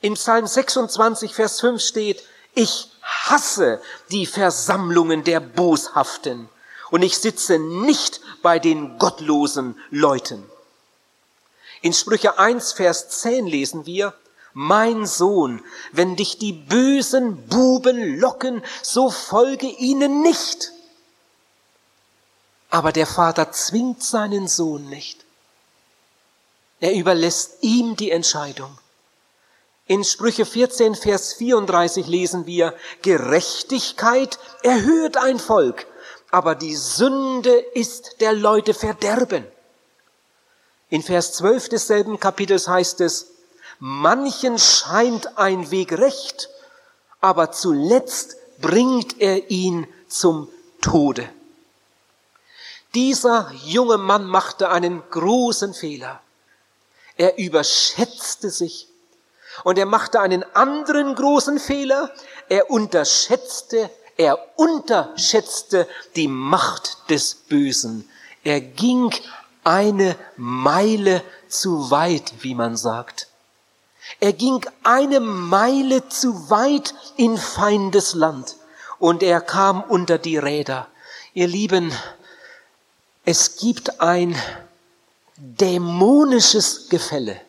In 0.00 0.14
Psalm 0.14 0.46
26, 0.46 1.34
Vers 1.34 1.60
5 1.60 1.82
steht, 1.82 2.22
Ich 2.54 2.90
hasse 3.02 3.80
die 4.10 4.26
Versammlungen 4.26 5.24
der 5.24 5.40
Boshaften 5.40 6.48
und 6.90 7.02
ich 7.02 7.18
sitze 7.18 7.58
nicht 7.58 8.20
bei 8.42 8.58
den 8.58 8.98
gottlosen 8.98 9.80
Leuten. 9.90 10.48
In 11.80 11.92
Sprüche 11.92 12.38
1, 12.38 12.72
Vers 12.74 13.08
10 13.08 13.46
lesen 13.46 13.86
wir, 13.86 14.14
mein 14.58 15.04
Sohn, 15.04 15.62
wenn 15.92 16.16
dich 16.16 16.38
die 16.38 16.54
bösen 16.54 17.46
Buben 17.46 18.18
locken, 18.18 18.62
so 18.80 19.10
folge 19.10 19.66
ihnen 19.66 20.22
nicht. 20.22 20.72
Aber 22.70 22.90
der 22.90 23.06
Vater 23.06 23.52
zwingt 23.52 24.02
seinen 24.02 24.48
Sohn 24.48 24.88
nicht. 24.88 25.26
Er 26.80 26.94
überlässt 26.94 27.58
ihm 27.60 27.96
die 27.96 28.10
Entscheidung. 28.10 28.78
In 29.88 30.04
Sprüche 30.04 30.46
14, 30.46 30.94
Vers 30.94 31.34
34 31.34 32.06
lesen 32.06 32.46
wir, 32.46 32.74
Gerechtigkeit 33.02 34.38
erhöht 34.62 35.18
ein 35.18 35.38
Volk, 35.38 35.86
aber 36.30 36.54
die 36.54 36.76
Sünde 36.76 37.52
ist 37.74 38.22
der 38.22 38.32
Leute 38.32 38.72
Verderben. 38.72 39.46
In 40.88 41.02
Vers 41.02 41.34
12 41.34 41.68
desselben 41.68 42.18
Kapitels 42.18 42.68
heißt 42.68 43.02
es, 43.02 43.35
Manchen 43.78 44.58
scheint 44.58 45.36
ein 45.38 45.70
Weg 45.70 45.92
recht, 45.92 46.48
aber 47.20 47.52
zuletzt 47.52 48.36
bringt 48.60 49.20
er 49.20 49.50
ihn 49.50 49.86
zum 50.08 50.48
Tode. 50.80 51.28
Dieser 52.94 53.52
junge 53.64 53.98
Mann 53.98 54.24
machte 54.24 54.70
einen 54.70 55.02
großen 55.10 55.74
Fehler. 55.74 56.22
Er 57.16 57.38
überschätzte 57.38 58.50
sich 58.50 58.88
und 59.64 59.78
er 59.78 59.86
machte 59.86 60.20
einen 60.20 60.44
anderen 60.54 61.14
großen 61.14 61.58
Fehler. 61.58 62.10
Er 62.48 62.70
unterschätzte, 62.70 63.90
er 64.16 64.38
unterschätzte 64.58 65.86
die 66.14 66.28
Macht 66.28 67.10
des 67.10 67.34
Bösen. 67.34 68.08
Er 68.44 68.60
ging 68.60 69.14
eine 69.64 70.16
Meile 70.36 71.22
zu 71.48 71.90
weit, 71.90 72.32
wie 72.40 72.54
man 72.54 72.76
sagt. 72.76 73.28
Er 74.20 74.32
ging 74.32 74.64
eine 74.82 75.20
Meile 75.20 76.08
zu 76.08 76.50
weit 76.50 76.94
in 77.16 77.36
feindes 77.36 78.14
Land 78.14 78.56
und 78.98 79.22
er 79.22 79.40
kam 79.40 79.82
unter 79.82 80.18
die 80.18 80.38
Räder. 80.38 80.88
Ihr 81.34 81.48
Lieben, 81.48 81.92
es 83.24 83.56
gibt 83.56 84.00
ein 84.00 84.40
dämonisches 85.36 86.88
Gefälle. 86.88 87.40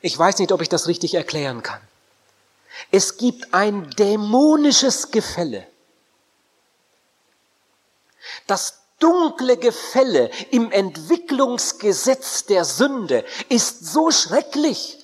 Ich 0.00 0.18
weiß 0.18 0.38
nicht, 0.38 0.52
ob 0.52 0.62
ich 0.62 0.68
das 0.68 0.86
richtig 0.86 1.14
erklären 1.14 1.62
kann. 1.62 1.80
Es 2.90 3.18
gibt 3.18 3.52
ein 3.52 3.90
dämonisches 3.90 5.10
Gefälle. 5.10 5.66
Das 8.46 8.80
dunkle 8.98 9.56
Gefälle 9.56 10.30
im 10.50 10.70
Entwicklungsgesetz 10.70 12.44
der 12.46 12.64
Sünde 12.64 13.24
ist 13.48 13.84
so 13.86 14.10
schrecklich, 14.10 14.98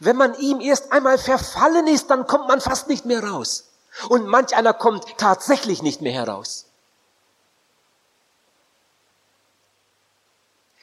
wenn 0.00 0.16
man 0.16 0.34
ihm 0.34 0.60
erst 0.60 0.92
einmal 0.92 1.18
verfallen 1.18 1.86
ist, 1.86 2.10
dann 2.10 2.26
kommt 2.26 2.48
man 2.48 2.60
fast 2.60 2.88
nicht 2.88 3.04
mehr 3.04 3.24
raus. 3.24 3.70
Und 4.08 4.26
manch 4.26 4.56
einer 4.56 4.72
kommt 4.72 5.04
tatsächlich 5.18 5.82
nicht 5.82 6.00
mehr 6.00 6.12
heraus. 6.12 6.66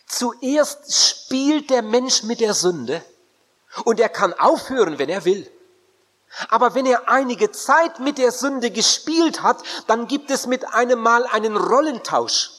Zuerst 0.07 0.93
spielt 0.93 1.69
der 1.69 1.81
Mensch 1.81 2.23
mit 2.23 2.41
der 2.41 2.53
Sünde 2.53 3.03
und 3.85 3.99
er 3.99 4.09
kann 4.09 4.33
aufhören, 4.33 4.99
wenn 4.99 5.09
er 5.09 5.25
will. 5.25 5.49
Aber 6.49 6.75
wenn 6.75 6.85
er 6.85 7.09
einige 7.09 7.51
Zeit 7.51 7.99
mit 7.99 8.17
der 8.17 8.31
Sünde 8.31 8.71
gespielt 8.71 9.41
hat, 9.41 9.61
dann 9.87 10.07
gibt 10.07 10.31
es 10.31 10.47
mit 10.47 10.73
einem 10.73 10.99
Mal 10.99 11.25
einen 11.25 11.57
Rollentausch. 11.57 12.51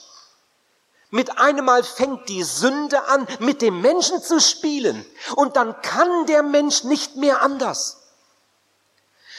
Mit 1.15 1.39
einem 1.39 1.67
Mal 1.67 1.83
fängt 1.83 2.31
die 2.31 2.43
Sünde 2.43 3.07
an, 3.09 3.29
mit 3.39 3.61
dem 3.61 3.83
Menschen 3.83 4.23
zu 4.23 4.41
spielen. 4.41 5.05
Und 5.37 5.57
dann 5.57 5.79
kann 5.83 6.25
der 6.25 6.43
Mensch 6.43 6.85
nicht 6.85 7.17
mehr 7.17 7.43
anders. 7.43 7.99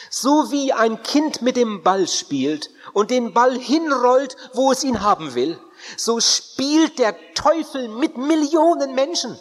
So 0.08 0.52
wie 0.52 0.72
ein 0.72 1.02
Kind 1.02 1.42
mit 1.42 1.56
dem 1.56 1.82
Ball 1.82 2.06
spielt 2.06 2.70
und 2.92 3.10
den 3.10 3.34
Ball 3.34 3.58
hinrollt, 3.58 4.36
wo 4.52 4.70
es 4.70 4.84
ihn 4.84 5.02
haben 5.02 5.34
will, 5.34 5.58
so 5.96 6.20
spielt 6.20 7.00
der 7.00 7.16
Teufel 7.34 7.88
mit 7.88 8.16
Millionen 8.16 8.94
Menschen. 8.94 9.36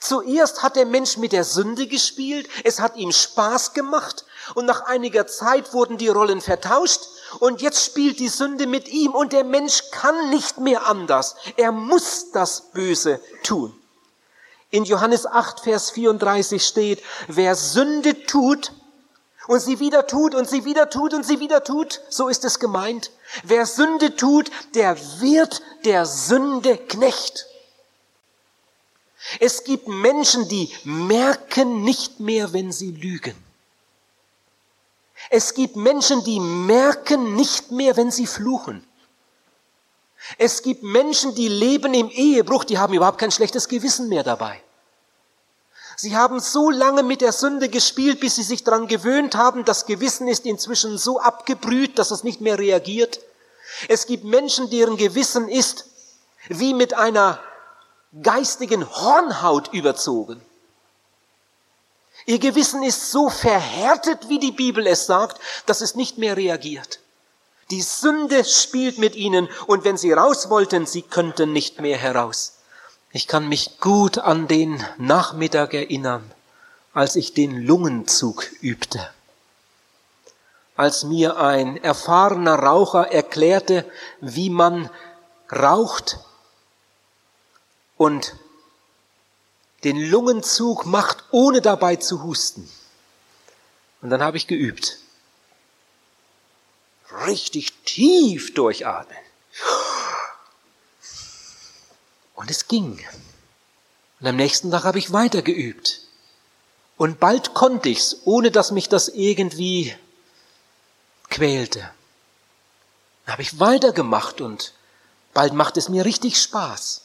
Zuerst 0.00 0.64
hat 0.64 0.74
der 0.74 0.86
Mensch 0.86 1.18
mit 1.18 1.30
der 1.30 1.44
Sünde 1.44 1.86
gespielt, 1.86 2.48
es 2.64 2.80
hat 2.80 2.96
ihm 2.96 3.12
Spaß 3.12 3.74
gemacht 3.74 4.24
und 4.56 4.66
nach 4.66 4.86
einiger 4.86 5.28
Zeit 5.28 5.72
wurden 5.72 5.98
die 5.98 6.08
Rollen 6.08 6.40
vertauscht 6.40 7.02
und 7.40 7.62
jetzt 7.62 7.84
spielt 7.84 8.18
die 8.18 8.28
Sünde 8.28 8.66
mit 8.66 8.88
ihm 8.88 9.12
und 9.12 9.32
der 9.32 9.44
Mensch 9.44 9.90
kann 9.90 10.30
nicht 10.30 10.58
mehr 10.58 10.86
anders. 10.86 11.36
Er 11.56 11.72
muss 11.72 12.30
das 12.32 12.70
Böse 12.72 13.20
tun. 13.42 13.74
In 14.70 14.84
Johannes 14.84 15.26
8, 15.26 15.60
Vers 15.60 15.90
34 15.90 16.62
steht, 16.62 17.02
wer 17.26 17.54
Sünde 17.54 18.24
tut 18.26 18.72
und 19.46 19.60
sie 19.60 19.80
wieder 19.80 20.06
tut 20.06 20.34
und 20.34 20.48
sie 20.48 20.66
wieder 20.66 20.90
tut 20.90 21.14
und 21.14 21.24
sie 21.24 21.40
wieder 21.40 21.64
tut, 21.64 22.02
so 22.10 22.28
ist 22.28 22.44
es 22.44 22.58
gemeint. 22.58 23.10
Wer 23.44 23.64
Sünde 23.64 24.14
tut, 24.14 24.50
der 24.74 24.96
wird 25.20 25.62
der 25.84 26.04
Sünde 26.04 26.76
Knecht. 26.76 27.46
Es 29.40 29.64
gibt 29.64 29.88
Menschen, 29.88 30.48
die 30.48 30.70
merken 30.84 31.82
nicht 31.82 32.20
mehr, 32.20 32.52
wenn 32.52 32.72
sie 32.72 32.90
lügen. 32.90 33.34
Es 35.30 35.54
gibt 35.54 35.76
Menschen, 35.76 36.24
die 36.24 36.40
merken 36.40 37.36
nicht 37.36 37.70
mehr, 37.70 37.96
wenn 37.96 38.10
sie 38.10 38.26
fluchen. 38.26 38.86
Es 40.36 40.62
gibt 40.62 40.82
Menschen, 40.82 41.34
die 41.34 41.48
leben 41.48 41.94
im 41.94 42.10
Ehebruch, 42.10 42.64
die 42.64 42.78
haben 42.78 42.94
überhaupt 42.94 43.18
kein 43.18 43.30
schlechtes 43.30 43.68
Gewissen 43.68 44.08
mehr 44.08 44.24
dabei. 44.24 44.62
Sie 45.96 46.16
haben 46.16 46.38
so 46.38 46.70
lange 46.70 47.02
mit 47.02 47.20
der 47.20 47.32
Sünde 47.32 47.68
gespielt, 47.68 48.20
bis 48.20 48.36
sie 48.36 48.42
sich 48.44 48.62
daran 48.62 48.86
gewöhnt 48.86 49.34
haben. 49.34 49.64
Das 49.64 49.84
Gewissen 49.84 50.28
ist 50.28 50.46
inzwischen 50.46 50.96
so 50.96 51.18
abgebrüht, 51.18 51.98
dass 51.98 52.12
es 52.12 52.22
nicht 52.22 52.40
mehr 52.40 52.58
reagiert. 52.58 53.20
Es 53.88 54.06
gibt 54.06 54.24
Menschen, 54.24 54.70
deren 54.70 54.96
Gewissen 54.96 55.48
ist 55.48 55.86
wie 56.48 56.72
mit 56.72 56.94
einer 56.94 57.40
geistigen 58.22 58.88
Hornhaut 58.88 59.72
überzogen. 59.72 60.40
Ihr 62.28 62.40
Gewissen 62.40 62.82
ist 62.82 63.10
so 63.10 63.30
verhärtet, 63.30 64.28
wie 64.28 64.38
die 64.38 64.52
Bibel 64.52 64.86
es 64.86 65.06
sagt, 65.06 65.40
dass 65.64 65.80
es 65.80 65.94
nicht 65.94 66.18
mehr 66.18 66.36
reagiert. 66.36 67.00
Die 67.70 67.80
Sünde 67.80 68.44
spielt 68.44 68.98
mit 68.98 69.16
ihnen 69.16 69.48
und 69.66 69.84
wenn 69.84 69.96
sie 69.96 70.12
raus 70.12 70.50
wollten, 70.50 70.84
sie 70.84 71.00
könnten 71.00 71.54
nicht 71.54 71.80
mehr 71.80 71.96
heraus. 71.96 72.58
Ich 73.12 73.28
kann 73.28 73.48
mich 73.48 73.80
gut 73.80 74.18
an 74.18 74.46
den 74.46 74.84
Nachmittag 74.98 75.72
erinnern, 75.72 76.30
als 76.92 77.16
ich 77.16 77.32
den 77.32 77.62
Lungenzug 77.62 78.44
übte. 78.60 79.08
Als 80.76 81.04
mir 81.04 81.38
ein 81.38 81.82
erfahrener 81.82 82.56
Raucher 82.56 83.10
erklärte, 83.10 83.90
wie 84.20 84.50
man 84.50 84.90
raucht 85.50 86.18
und 87.96 88.34
den 89.84 90.10
Lungenzug 90.10 90.86
macht, 90.86 91.24
ohne 91.30 91.60
dabei 91.60 91.96
zu 91.96 92.22
husten. 92.22 92.68
Und 94.02 94.10
dann 94.10 94.22
habe 94.22 94.36
ich 94.36 94.46
geübt. 94.46 94.98
Richtig 97.26 97.72
tief 97.84 98.54
durchatmen. 98.54 99.18
Und 102.34 102.50
es 102.50 102.68
ging. 102.68 103.04
Und 104.20 104.26
am 104.26 104.36
nächsten 104.36 104.70
Tag 104.70 104.84
habe 104.84 104.98
ich 104.98 105.12
weiter 105.12 105.42
geübt. 105.42 106.02
Und 106.96 107.20
bald 107.20 107.54
konnte 107.54 107.88
ich's, 107.88 108.16
ohne 108.24 108.50
dass 108.50 108.72
mich 108.72 108.88
das 108.88 109.08
irgendwie 109.08 109.94
quälte. 111.30 111.90
Dann 113.24 113.32
habe 113.32 113.42
ich 113.42 113.60
weitergemacht 113.60 114.40
und 114.40 114.72
bald 115.34 115.52
macht 115.52 115.76
es 115.76 115.88
mir 115.88 116.04
richtig 116.04 116.40
Spaß. 116.40 117.02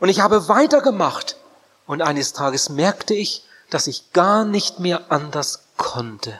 Und 0.00 0.08
ich 0.08 0.20
habe 0.20 0.48
weitergemacht 0.48 1.36
und 1.86 2.02
eines 2.02 2.32
Tages 2.32 2.68
merkte 2.68 3.14
ich, 3.14 3.44
dass 3.70 3.86
ich 3.86 4.12
gar 4.12 4.44
nicht 4.44 4.78
mehr 4.78 5.10
anders 5.10 5.64
konnte. 5.76 6.38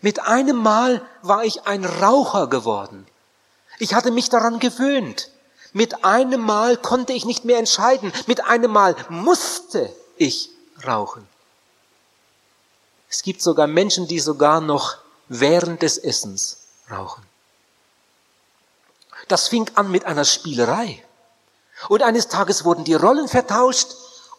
Mit 0.00 0.20
einem 0.20 0.56
Mal 0.56 1.02
war 1.22 1.44
ich 1.44 1.66
ein 1.66 1.84
Raucher 1.84 2.48
geworden. 2.48 3.06
Ich 3.78 3.94
hatte 3.94 4.10
mich 4.10 4.28
daran 4.28 4.58
gewöhnt. 4.58 5.30
Mit 5.72 6.04
einem 6.04 6.40
Mal 6.40 6.76
konnte 6.76 7.12
ich 7.12 7.24
nicht 7.24 7.44
mehr 7.44 7.58
entscheiden. 7.58 8.12
Mit 8.26 8.44
einem 8.44 8.70
Mal 8.70 8.94
musste 9.08 9.92
ich 10.16 10.50
rauchen. 10.86 11.26
Es 13.08 13.22
gibt 13.22 13.42
sogar 13.42 13.66
Menschen, 13.66 14.06
die 14.06 14.20
sogar 14.20 14.60
noch 14.60 14.96
während 15.28 15.82
des 15.82 15.98
Essens 15.98 16.58
rauchen. 16.90 17.22
Das 19.28 19.48
fing 19.48 19.70
an 19.74 19.90
mit 19.90 20.04
einer 20.04 20.24
Spielerei. 20.24 21.02
Und 21.88 22.02
eines 22.02 22.28
Tages 22.28 22.64
wurden 22.64 22.84
die 22.84 22.94
Rollen 22.94 23.28
vertauscht 23.28 23.88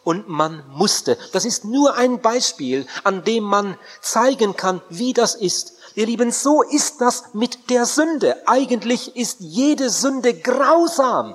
und 0.06 0.28
man 0.28 0.62
musste. 0.68 1.18
Das 1.32 1.44
ist 1.44 1.64
nur 1.64 1.96
ein 1.96 2.20
Beispiel, 2.20 2.86
an 3.02 3.24
dem 3.24 3.42
man 3.42 3.76
zeigen 4.00 4.56
kann, 4.56 4.80
wie 4.88 5.12
das 5.12 5.34
ist. 5.34 5.72
Ihr 5.96 6.06
Lieben, 6.06 6.30
so 6.30 6.62
ist 6.62 7.00
das 7.00 7.34
mit 7.34 7.70
der 7.70 7.86
Sünde. 7.86 8.46
Eigentlich 8.46 9.16
ist 9.16 9.38
jede 9.40 9.90
Sünde 9.90 10.32
grausam. 10.32 11.34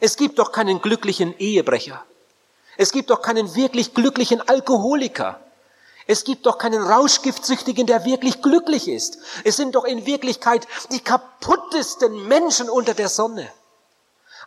Es 0.00 0.16
gibt 0.16 0.38
doch 0.38 0.50
keinen 0.50 0.80
glücklichen 0.80 1.38
Ehebrecher. 1.38 2.02
Es 2.78 2.90
gibt 2.90 3.10
doch 3.10 3.20
keinen 3.20 3.54
wirklich 3.54 3.92
glücklichen 3.92 4.40
Alkoholiker. 4.48 5.38
Es 6.06 6.24
gibt 6.24 6.46
doch 6.46 6.56
keinen 6.56 6.82
Rauschgiftsüchtigen, 6.82 7.86
der 7.86 8.06
wirklich 8.06 8.40
glücklich 8.40 8.88
ist. 8.88 9.18
Es 9.44 9.58
sind 9.58 9.74
doch 9.74 9.84
in 9.84 10.06
Wirklichkeit 10.06 10.66
die 10.90 11.00
kaputtesten 11.00 12.26
Menschen 12.28 12.70
unter 12.70 12.94
der 12.94 13.10
Sonne. 13.10 13.46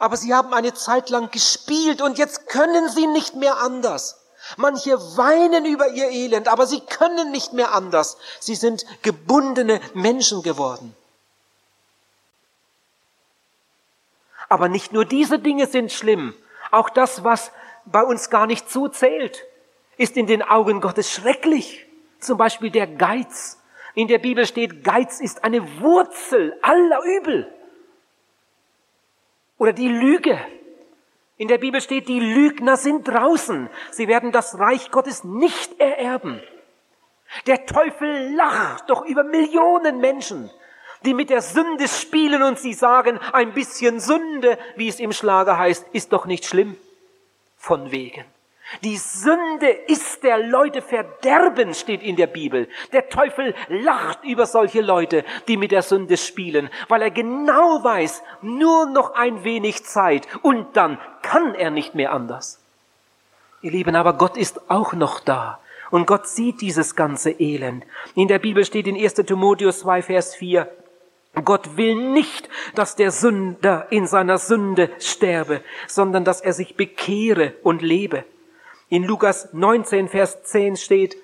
Aber 0.01 0.17
sie 0.17 0.33
haben 0.33 0.51
eine 0.51 0.73
Zeit 0.73 1.11
lang 1.11 1.29
gespielt 1.29 2.01
und 2.01 2.17
jetzt 2.17 2.47
können 2.47 2.89
sie 2.89 3.05
nicht 3.05 3.35
mehr 3.35 3.57
anders. 3.59 4.19
Manche 4.57 4.97
weinen 5.15 5.63
über 5.63 5.89
ihr 5.89 6.09
Elend, 6.09 6.47
aber 6.47 6.65
sie 6.65 6.79
können 6.79 7.29
nicht 7.29 7.53
mehr 7.53 7.71
anders. 7.71 8.17
Sie 8.39 8.55
sind 8.55 8.83
gebundene 9.03 9.79
Menschen 9.93 10.41
geworden. 10.41 10.95
Aber 14.49 14.69
nicht 14.69 14.91
nur 14.91 15.05
diese 15.05 15.37
Dinge 15.37 15.67
sind 15.67 15.91
schlimm. 15.91 16.33
Auch 16.71 16.89
das, 16.89 17.23
was 17.23 17.51
bei 17.85 18.01
uns 18.01 18.31
gar 18.31 18.47
nicht 18.47 18.71
zuzählt, 18.71 19.43
ist 19.97 20.17
in 20.17 20.25
den 20.25 20.41
Augen 20.41 20.81
Gottes 20.81 21.11
schrecklich. 21.11 21.85
Zum 22.19 22.39
Beispiel 22.39 22.71
der 22.71 22.87
Geiz. 22.87 23.59
In 23.93 24.07
der 24.07 24.17
Bibel 24.17 24.47
steht, 24.47 24.83
Geiz 24.83 25.19
ist 25.19 25.43
eine 25.43 25.79
Wurzel 25.79 26.57
aller 26.63 27.03
Übel. 27.03 27.53
Oder 29.61 29.73
die 29.73 29.89
Lüge. 29.89 30.39
In 31.37 31.47
der 31.47 31.59
Bibel 31.59 31.81
steht, 31.81 32.07
die 32.07 32.19
Lügner 32.19 32.77
sind 32.77 33.07
draußen. 33.07 33.69
Sie 33.91 34.07
werden 34.07 34.31
das 34.31 34.57
Reich 34.57 34.89
Gottes 34.89 35.23
nicht 35.23 35.79
ererben. 35.79 36.41
Der 37.45 37.67
Teufel 37.67 38.33
lacht 38.33 38.89
doch 38.89 39.05
über 39.05 39.23
Millionen 39.23 39.99
Menschen, 39.99 40.49
die 41.05 41.13
mit 41.13 41.29
der 41.29 41.43
Sünde 41.43 41.87
spielen 41.87 42.41
und 42.41 42.57
sie 42.57 42.73
sagen, 42.73 43.19
ein 43.33 43.53
bisschen 43.53 43.99
Sünde, 43.99 44.57
wie 44.77 44.87
es 44.87 44.99
im 44.99 45.11
Schlager 45.11 45.59
heißt, 45.59 45.85
ist 45.91 46.11
doch 46.11 46.25
nicht 46.25 46.45
schlimm. 46.45 46.75
Von 47.55 47.91
wegen. 47.91 48.25
Die 48.83 48.97
Sünde 48.97 49.67
ist 49.67 50.23
der 50.23 50.37
Leute 50.37 50.81
Verderben, 50.81 51.73
steht 51.73 52.01
in 52.01 52.15
der 52.15 52.27
Bibel. 52.27 52.67
Der 52.93 53.09
Teufel 53.09 53.53
lacht 53.67 54.23
über 54.23 54.45
solche 54.45 54.81
Leute, 54.81 55.25
die 55.47 55.57
mit 55.57 55.71
der 55.71 55.81
Sünde 55.81 56.17
spielen, 56.17 56.69
weil 56.87 57.01
er 57.01 57.11
genau 57.11 57.83
weiß, 57.83 58.23
nur 58.41 58.85
noch 58.87 59.13
ein 59.13 59.43
wenig 59.43 59.83
Zeit 59.83 60.27
und 60.41 60.77
dann 60.77 60.97
kann 61.21 61.53
er 61.55 61.69
nicht 61.69 61.95
mehr 61.95 62.13
anders. 62.13 62.59
Ihr 63.61 63.71
Lieben, 63.71 63.95
aber 63.95 64.13
Gott 64.13 64.37
ist 64.37 64.69
auch 64.69 64.93
noch 64.93 65.19
da. 65.19 65.59
Und 65.91 66.07
Gott 66.07 66.27
sieht 66.27 66.61
dieses 66.61 66.95
ganze 66.95 67.31
Elend. 67.31 67.83
In 68.15 68.29
der 68.29 68.39
Bibel 68.39 68.63
steht 68.63 68.87
in 68.87 68.95
1 68.95 69.15
Timotheus 69.15 69.81
2, 69.81 70.01
Vers 70.01 70.35
4, 70.35 70.71
Gott 71.45 71.77
will 71.77 71.95
nicht, 71.95 72.49
dass 72.75 72.95
der 72.95 73.11
Sünder 73.11 73.87
in 73.89 74.05
seiner 74.05 74.37
Sünde 74.37 74.89
sterbe, 74.99 75.61
sondern 75.87 76.25
dass 76.25 76.41
er 76.41 76.53
sich 76.53 76.75
bekehre 76.75 77.53
und 77.63 77.81
lebe. 77.81 78.25
In 78.91 79.05
Lukas 79.05 79.47
19, 79.53 80.09
Vers 80.09 80.43
10 80.43 80.75
steht, 80.75 81.15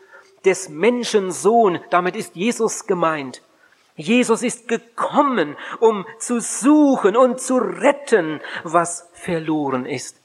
des 0.46 0.70
Menschen 0.70 1.34
Sohn, 1.34 1.82
damit 1.90 2.16
ist 2.16 2.34
Jesus 2.38 2.88
gemeint. 2.88 3.42
Jesus 3.98 4.42
ist 4.42 4.70
gekommen, 4.70 5.58
um 5.82 6.06
zu 6.18 6.40
suchen 6.40 7.18
und 7.18 7.42
zu 7.42 7.58
retten, 7.58 8.40
was 8.64 9.10
verloren 9.12 9.86
ist. 9.86 10.16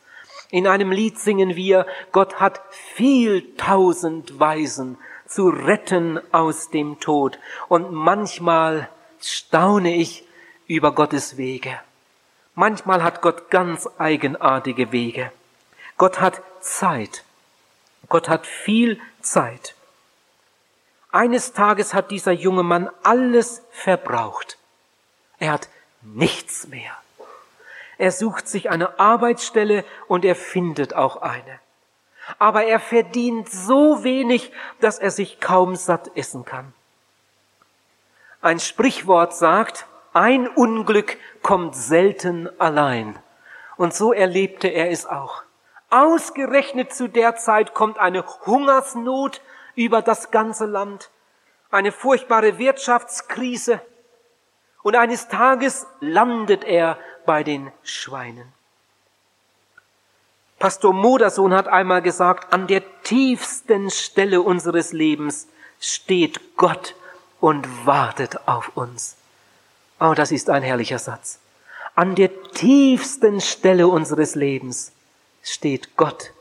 In 0.53 0.69
einem 0.69 0.93
Lied 0.93 1.19
singen 1.19 1.57
wir, 1.57 1.85
Gott 2.13 2.39
hat 2.39 2.61
viel 2.71 3.57
tausend 3.57 4.39
Weisen 4.39 4.97
zu 5.27 5.49
retten 5.49 6.21
aus 6.31 6.71
dem 6.71 7.01
Tod. 7.01 7.41
Und 7.69 7.91
manchmal 7.93 8.89
staune 9.21 9.97
ich 9.97 10.25
über 10.69 10.93
Gottes 10.93 11.37
Wege. 11.37 11.77
Manchmal 12.55 13.03
hat 13.03 13.21
Gott 13.21 13.51
ganz 13.51 13.89
eigenartige 13.99 14.93
Wege. 14.93 15.33
Gott 15.99 16.21
hat 16.21 16.41
Zeit. 16.61 17.25
Gott 18.13 18.29
hat 18.29 18.47
viel 18.47 19.01
Zeit. 19.23 19.75
Eines 21.13 21.55
Tages 21.55 21.95
hat 21.95 22.11
dieser 22.11 22.33
junge 22.33 22.63
Mann 22.63 22.91
alles 23.03 23.63
verbraucht. 23.71 24.59
Er 25.39 25.53
hat 25.53 25.71
nichts 26.03 26.69
mehr. 26.69 26.93
Er 27.97 28.13
sucht 28.13 28.49
sich 28.49 28.69
eine 28.69 29.01
Arbeitsstelle 29.01 29.87
und 30.09 30.27
er 30.27 30.35
findet 30.35 30.93
auch 30.93 31.23
eine. 31.23 31.59
Aber 32.39 32.65
er 32.65 32.81
verdient 32.81 33.51
so 33.51 34.05
wenig, 34.05 34.53
dass 34.81 34.99
er 34.99 35.11
sich 35.11 35.41
kaum 35.41 35.75
satt 35.75 36.15
essen 36.15 36.45
kann. 36.45 36.75
Ein 38.43 38.61
Sprichwort 38.61 39.35
sagt, 39.35 39.87
ein 40.13 40.49
Unglück 40.49 41.17
kommt 41.41 41.75
selten 41.75 42.51
allein. 42.61 43.19
Und 43.79 43.95
so 43.95 44.13
erlebte 44.13 44.69
er 44.69 44.91
es 44.91 45.07
auch. 45.07 45.42
Ausgerechnet 45.93 46.95
zu 46.95 47.07
der 47.07 47.37
Zeit 47.37 47.75
kommt 47.75 47.99
eine 47.99 48.25
Hungersnot 48.47 49.43
über 49.75 50.01
das 50.01 50.31
ganze 50.31 50.65
Land, 50.65 51.11
eine 51.71 51.93
furchtbare 51.93 52.57
Wirtschaftskrise 52.57 53.79
und 54.83 54.97
eines 54.97 55.29
Tages 55.29 55.87
landet 56.01 56.65
er 56.65 56.97
bei 57.27 57.45
den 57.45 57.71
Schweinen. 57.83 58.51
Pastor 60.59 60.95
Modersohn 60.95 61.53
hat 61.53 61.69
einmal 61.69 62.01
gesagt, 62.01 62.55
an 62.55 62.69
der 62.69 62.83
tiefsten 63.03 63.91
Stelle 63.91 64.41
unseres 64.41 64.95
Lebens 64.95 65.47
steht 65.79 66.57
Gott 66.57 66.95
und 67.39 67.85
wartet 67.85 68.49
auf 68.49 68.75
uns. 68.79 69.19
Oh, 70.01 70.15
das 70.15 70.33
ist 70.33 70.49
ein 70.49 70.63
herrlicher 70.63 70.99
Satz. 70.99 71.39
An 71.95 72.15
der 72.15 72.31
tiefsten 72.53 73.43
Stelle 73.43 73.89
unseres 73.89 74.37
Lebens 74.37 74.93
steht 75.43 75.97
Gott 75.97 76.33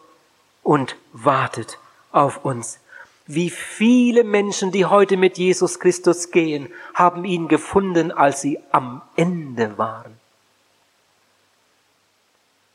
und 0.63 0.95
wartet 1.11 1.77
auf 2.11 2.45
uns. 2.45 2.79
Wie 3.27 3.49
viele 3.49 4.23
Menschen, 4.23 4.71
die 4.71 4.85
heute 4.85 5.17
mit 5.17 5.37
Jesus 5.37 5.79
Christus 5.79 6.31
gehen, 6.31 6.71
haben 6.93 7.23
ihn 7.23 7.47
gefunden, 7.47 8.11
als 8.11 8.41
sie 8.41 8.59
am 8.71 9.01
Ende 9.15 9.77
waren. 9.77 10.19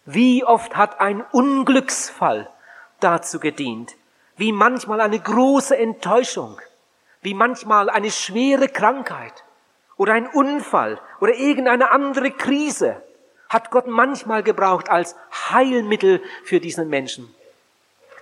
Wie 0.05 0.45
oft 0.45 0.77
hat 0.77 1.01
ein 1.01 1.23
Unglücksfall 1.33 2.49
dazu 3.01 3.41
gedient, 3.41 3.97
wie 4.37 4.53
manchmal 4.53 5.01
eine 5.01 5.19
große 5.19 5.77
Enttäuschung, 5.77 6.61
wie 7.23 7.35
manchmal 7.35 7.91
eine 7.91 8.11
schwere 8.11 8.69
Krankheit? 8.69 9.45
Oder 9.97 10.13
ein 10.13 10.27
Unfall? 10.27 11.01
Oder 11.21 11.35
irgendeine 11.35 11.91
andere 11.91 12.31
Krise 12.31 13.03
hat 13.49 13.71
Gott 13.71 13.87
manchmal 13.87 14.43
gebraucht 14.43 14.89
als 14.89 15.17
Heilmittel 15.51 16.23
für 16.45 16.61
diesen 16.61 16.89
Menschen. 16.89 17.35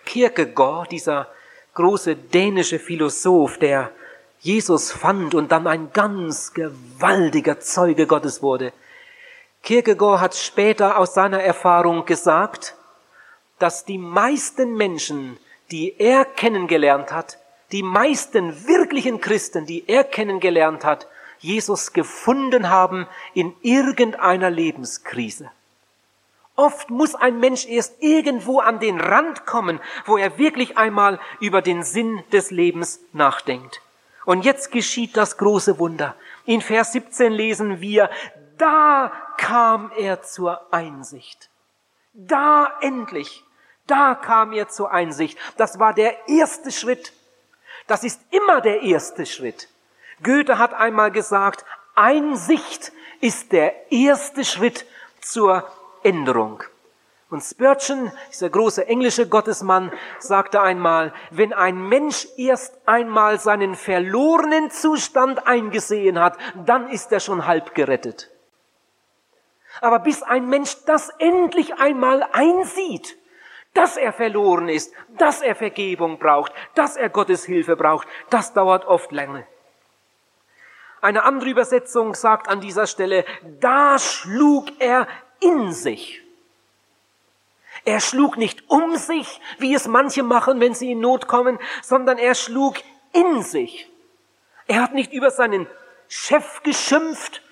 Kierkegaard, 0.04 0.92
dieser 0.92 1.28
große 1.74 2.16
dänische 2.16 2.78
Philosoph, 2.78 3.58
der 3.58 3.90
Jesus 4.40 4.92
fand 4.92 5.34
und 5.34 5.50
dann 5.50 5.66
ein 5.66 5.90
ganz 5.92 6.52
gewaltiger 6.52 7.60
Zeuge 7.60 8.06
Gottes 8.06 8.42
wurde. 8.42 8.72
Kierkegaard 9.62 10.20
hat 10.20 10.34
später 10.34 10.98
aus 10.98 11.14
seiner 11.14 11.42
Erfahrung 11.42 12.04
gesagt, 12.04 12.74
dass 13.58 13.86
die 13.86 13.96
meisten 13.96 14.76
Menschen, 14.76 15.38
die 15.70 15.94
er 15.98 16.26
kennengelernt 16.26 17.12
hat, 17.12 17.38
die 17.72 17.82
meisten 17.82 18.68
wirklichen 18.68 19.22
Christen, 19.22 19.64
die 19.64 19.88
er 19.88 20.04
kennengelernt 20.04 20.84
hat, 20.84 21.08
Jesus 21.38 21.92
gefunden 21.92 22.70
haben 22.70 23.06
in 23.34 23.54
irgendeiner 23.62 24.50
Lebenskrise. 24.50 25.50
Oft 26.56 26.90
muss 26.90 27.14
ein 27.14 27.40
Mensch 27.40 27.66
erst 27.66 28.00
irgendwo 28.00 28.60
an 28.60 28.78
den 28.78 29.00
Rand 29.00 29.44
kommen, 29.44 29.80
wo 30.06 30.16
er 30.16 30.38
wirklich 30.38 30.78
einmal 30.78 31.18
über 31.40 31.62
den 31.62 31.82
Sinn 31.82 32.22
des 32.32 32.50
Lebens 32.50 33.00
nachdenkt. 33.12 33.82
Und 34.24 34.44
jetzt 34.44 34.70
geschieht 34.70 35.16
das 35.16 35.36
große 35.36 35.78
Wunder. 35.78 36.14
In 36.46 36.60
Vers 36.60 36.92
17 36.92 37.32
lesen 37.32 37.80
wir, 37.80 38.08
da 38.56 39.12
kam 39.36 39.90
er 39.96 40.22
zur 40.22 40.72
Einsicht. 40.72 41.50
Da 42.12 42.72
endlich, 42.80 43.44
da 43.88 44.14
kam 44.14 44.52
er 44.52 44.68
zur 44.68 44.92
Einsicht. 44.92 45.36
Das 45.56 45.80
war 45.80 45.92
der 45.92 46.28
erste 46.28 46.70
Schritt. 46.70 47.12
Das 47.88 48.04
ist 48.04 48.20
immer 48.30 48.60
der 48.60 48.82
erste 48.82 49.26
Schritt. 49.26 49.68
Goethe 50.22 50.58
hat 50.58 50.74
einmal 50.74 51.10
gesagt, 51.10 51.64
Einsicht 51.94 52.92
ist 53.20 53.52
der 53.52 53.92
erste 53.92 54.44
Schritt 54.44 54.86
zur 55.20 55.66
Änderung. 56.02 56.62
Und 57.30 57.42
Spurgeon, 57.42 58.12
dieser 58.30 58.50
große 58.50 58.86
englische 58.86 59.28
Gottesmann, 59.28 59.90
sagte 60.18 60.60
einmal, 60.60 61.12
wenn 61.30 61.52
ein 61.52 61.88
Mensch 61.88 62.28
erst 62.36 62.78
einmal 62.86 63.40
seinen 63.40 63.74
verlorenen 63.74 64.70
Zustand 64.70 65.46
eingesehen 65.46 66.20
hat, 66.20 66.36
dann 66.64 66.88
ist 66.90 67.10
er 67.10 67.20
schon 67.20 67.46
halb 67.46 67.74
gerettet. 67.74 68.30
Aber 69.80 69.98
bis 69.98 70.22
ein 70.22 70.48
Mensch 70.48 70.76
das 70.84 71.08
endlich 71.18 71.74
einmal 71.74 72.24
einsieht, 72.32 73.16
dass 73.72 73.96
er 73.96 74.12
verloren 74.12 74.68
ist, 74.68 74.92
dass 75.18 75.42
er 75.42 75.56
Vergebung 75.56 76.18
braucht, 76.18 76.52
dass 76.76 76.96
er 76.96 77.08
Gottes 77.08 77.44
Hilfe 77.44 77.74
braucht, 77.74 78.06
das 78.30 78.52
dauert 78.52 78.84
oft 78.84 79.10
lange. 79.10 79.46
Eine 81.04 81.24
andere 81.24 81.50
Übersetzung 81.50 82.14
sagt 82.14 82.48
an 82.48 82.62
dieser 82.62 82.86
Stelle, 82.86 83.26
da 83.60 83.98
schlug 83.98 84.68
er 84.78 85.06
in 85.38 85.70
sich. 85.70 86.22
Er 87.84 88.00
schlug 88.00 88.38
nicht 88.38 88.70
um 88.70 88.96
sich, 88.96 89.38
wie 89.58 89.74
es 89.74 89.86
manche 89.86 90.22
machen, 90.22 90.60
wenn 90.60 90.72
sie 90.72 90.92
in 90.92 91.00
Not 91.00 91.28
kommen, 91.28 91.58
sondern 91.82 92.16
er 92.16 92.34
schlug 92.34 92.76
in 93.12 93.42
sich. 93.42 93.86
Er 94.66 94.80
hat 94.80 94.94
nicht 94.94 95.12
über 95.12 95.30
seinen 95.30 95.66
Chef 96.08 96.62
geschimpft 96.62 97.42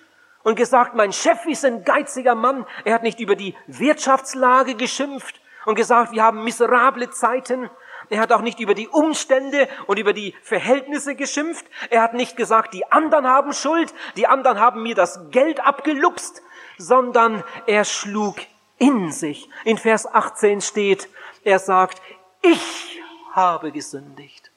und 0.44 0.56
gesagt, 0.56 0.94
mein 0.94 1.12
Chef 1.12 1.44
ist 1.44 1.66
ein 1.66 1.84
geiziger 1.84 2.34
Mann. 2.34 2.64
Er 2.86 2.94
hat 2.94 3.02
nicht 3.02 3.20
über 3.20 3.36
die 3.36 3.54
Wirtschaftslage 3.66 4.76
geschimpft 4.76 5.42
und 5.66 5.74
gesagt, 5.74 6.12
wir 6.12 6.22
haben 6.22 6.42
miserable 6.42 7.10
Zeiten. 7.10 7.68
Er 8.12 8.20
hat 8.20 8.30
auch 8.30 8.42
nicht 8.42 8.60
über 8.60 8.74
die 8.74 8.88
Umstände 8.88 9.70
und 9.86 9.98
über 9.98 10.12
die 10.12 10.34
Verhältnisse 10.42 11.14
geschimpft. 11.14 11.64
Er 11.88 12.02
hat 12.02 12.12
nicht 12.12 12.36
gesagt, 12.36 12.74
die 12.74 12.92
anderen 12.92 13.26
haben 13.26 13.54
Schuld, 13.54 13.94
die 14.18 14.26
anderen 14.26 14.60
haben 14.60 14.82
mir 14.82 14.94
das 14.94 15.30
Geld 15.30 15.64
abgelupst, 15.64 16.42
sondern 16.76 17.42
er 17.66 17.86
schlug 17.86 18.36
in 18.76 19.10
sich. 19.12 19.48
In 19.64 19.78
Vers 19.78 20.04
18 20.06 20.60
steht, 20.60 21.08
er 21.42 21.58
sagt, 21.58 22.02
ich 22.42 23.00
habe 23.32 23.72
gesündigt. 23.72 24.50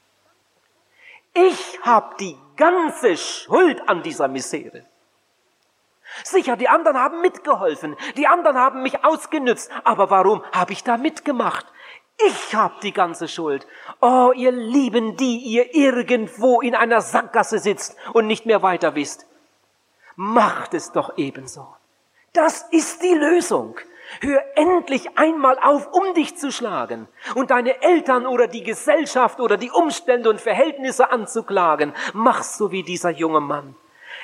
Ich 1.34 1.80
habe 1.84 2.13
die 2.20 2.38
ganze 2.58 3.15
Schuld 3.15 3.88
an 3.88 4.04
dieser 4.04 4.28
Misere. 4.28 4.84
Sicher, 6.26 6.58
die 6.58 6.68
anderen 6.68 6.98
haben 6.98 7.22
mitgeholfen, 7.22 7.96
die 8.18 8.28
anderen 8.28 8.58
haben 8.58 8.84
mich 8.84 9.06
ausgenützt, 9.06 9.72
aber 9.86 10.10
warum 10.10 10.44
habe 10.52 10.74
ich 10.74 10.84
da 10.84 10.98
mitgemacht? 10.98 11.65
Ich 12.17 12.56
habe 12.56 12.75
die 12.82 12.93
ganze 12.93 13.28
Schuld. 13.28 13.67
Oh, 14.01 14.32
ihr 14.36 14.51
Lieben, 14.51 15.17
die 15.17 15.38
ihr 15.38 15.75
irgendwo 15.75 16.62
in 16.62 16.73
einer 16.73 17.01
Sackgasse 17.01 17.60
sitzt 17.60 17.97
und 18.13 18.28
nicht 18.28 18.45
mehr 18.45 18.62
weiter 18.62 18.95
wisst. 18.95 19.25
Macht 20.15 20.73
es 20.73 20.91
doch 20.91 21.17
ebenso. 21.17 21.67
Das 22.32 22.63
ist 22.71 23.04
die 23.04 23.13
Lösung. 23.13 23.78
Hör 24.21 24.41
endlich 24.56 25.17
einmal 25.17 25.58
auf, 25.60 25.88
um 25.91 26.13
dich 26.13 26.38
zu 26.38 26.51
schlagen 26.51 27.08
und 27.34 27.51
deine 27.51 27.82
Eltern 27.82 28.28
oder 28.28 28.47
die 28.47 28.63
Gesellschaft 28.63 29.39
oder 29.39 29.58
die 29.58 29.71
Umstände 29.71 30.30
und 30.30 30.39
Verhältnisse 30.39 31.10
anzuklagen. 31.10 31.93
Mach's 32.13 32.58
so 32.58 32.71
wie 32.71 32.84
dieser 32.84 33.10
junge 33.10 33.41
Mann. 33.41 33.75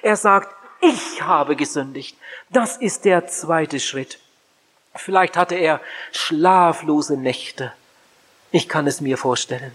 Er 0.02 0.16
sagt, 0.16 0.56
ich 0.82 1.22
habe 1.24 1.56
gesündigt. 1.56 2.18
Das 2.50 2.78
ist 2.78 3.06
der 3.06 3.28
zweite 3.28 3.80
Schritt. 3.80 4.20
Vielleicht 4.96 5.36
hatte 5.36 5.56
er 5.56 5.82
schlaflose 6.12 7.18
Nächte. 7.18 7.74
Ich 8.52 8.68
kann 8.68 8.88
es 8.88 9.02
mir 9.02 9.18
vorstellen. 9.18 9.72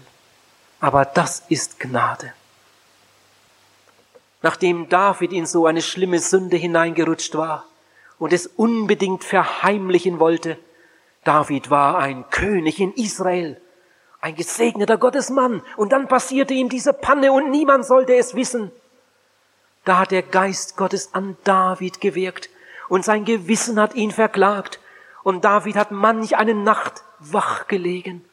Aber 0.79 1.05
das 1.05 1.43
ist 1.49 1.79
Gnade. 1.79 2.33
Nachdem 4.41 4.87
David 4.89 5.33
in 5.33 5.45
so 5.45 5.65
eine 5.65 5.81
schlimme 5.81 6.19
Sünde 6.19 6.57
hineingerutscht 6.57 7.35
war, 7.35 7.65
und 8.19 8.33
es 8.33 8.47
unbedingt 8.47 9.23
verheimlichen 9.23 10.19
wollte. 10.19 10.57
David 11.23 11.69
war 11.69 11.99
ein 11.99 12.29
König 12.29 12.79
in 12.79 12.93
Israel, 12.93 13.59
ein 14.21 14.35
gesegneter 14.35 14.97
Gottesmann, 14.97 15.61
und 15.75 15.91
dann 15.91 16.07
passierte 16.07 16.53
ihm 16.53 16.69
diese 16.69 16.93
Panne 16.93 17.31
und 17.31 17.51
niemand 17.51 17.85
sollte 17.85 18.15
es 18.15 18.35
wissen. 18.35 18.71
Da 19.85 19.99
hat 19.99 20.11
der 20.11 20.23
Geist 20.23 20.75
Gottes 20.77 21.13
an 21.13 21.37
David 21.43 22.01
gewirkt 22.01 22.49
und 22.89 23.05
sein 23.05 23.25
Gewissen 23.25 23.79
hat 23.79 23.95
ihn 23.95 24.11
verklagt 24.11 24.79
und 25.23 25.45
David 25.45 25.75
hat 25.75 25.91
manch 25.91 26.35
eine 26.35 26.55
Nacht 26.55 27.03
wach 27.19 27.67
gelegen. 27.67 28.26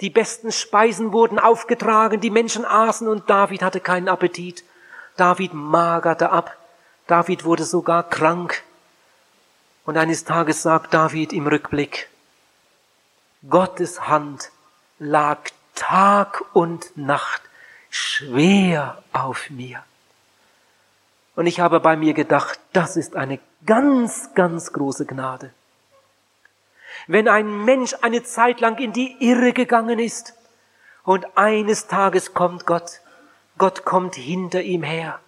Die 0.00 0.10
besten 0.10 0.52
Speisen 0.52 1.12
wurden 1.12 1.38
aufgetragen, 1.38 2.20
die 2.20 2.30
Menschen 2.30 2.64
aßen 2.64 3.08
und 3.08 3.30
David 3.30 3.62
hatte 3.62 3.80
keinen 3.80 4.08
Appetit. 4.08 4.62
David 5.16 5.54
magerte 5.54 6.30
ab. 6.30 6.56
David 7.06 7.44
wurde 7.44 7.64
sogar 7.64 8.02
krank. 8.02 8.62
Und 9.84 9.96
eines 9.96 10.24
Tages 10.24 10.62
sagt 10.62 10.92
David 10.92 11.32
im 11.32 11.46
Rückblick, 11.46 12.08
Gottes 13.48 14.08
Hand 14.08 14.50
lag 14.98 15.38
Tag 15.74 16.42
und 16.52 16.96
Nacht 16.96 17.42
schwer 17.88 19.02
auf 19.12 19.48
mir. 19.50 19.82
Und 21.36 21.46
ich 21.46 21.60
habe 21.60 21.80
bei 21.80 21.96
mir 21.96 22.14
gedacht, 22.14 22.58
das 22.72 22.96
ist 22.96 23.14
eine 23.14 23.38
ganz, 23.64 24.30
ganz 24.34 24.72
große 24.72 25.06
Gnade. 25.06 25.52
Wenn 27.06 27.28
ein 27.28 27.64
Mensch 27.64 27.94
eine 28.02 28.22
Zeit 28.22 28.60
lang 28.60 28.78
in 28.78 28.92
die 28.92 29.16
Irre 29.20 29.52
gegangen 29.52 29.98
ist 29.98 30.34
und 31.04 31.36
eines 31.36 31.86
Tages 31.86 32.34
kommt 32.34 32.66
Gott, 32.66 33.00
Gott 33.58 33.84
kommt 33.84 34.16
hinter 34.16 34.62
ihm 34.62 34.82
her 34.82 35.20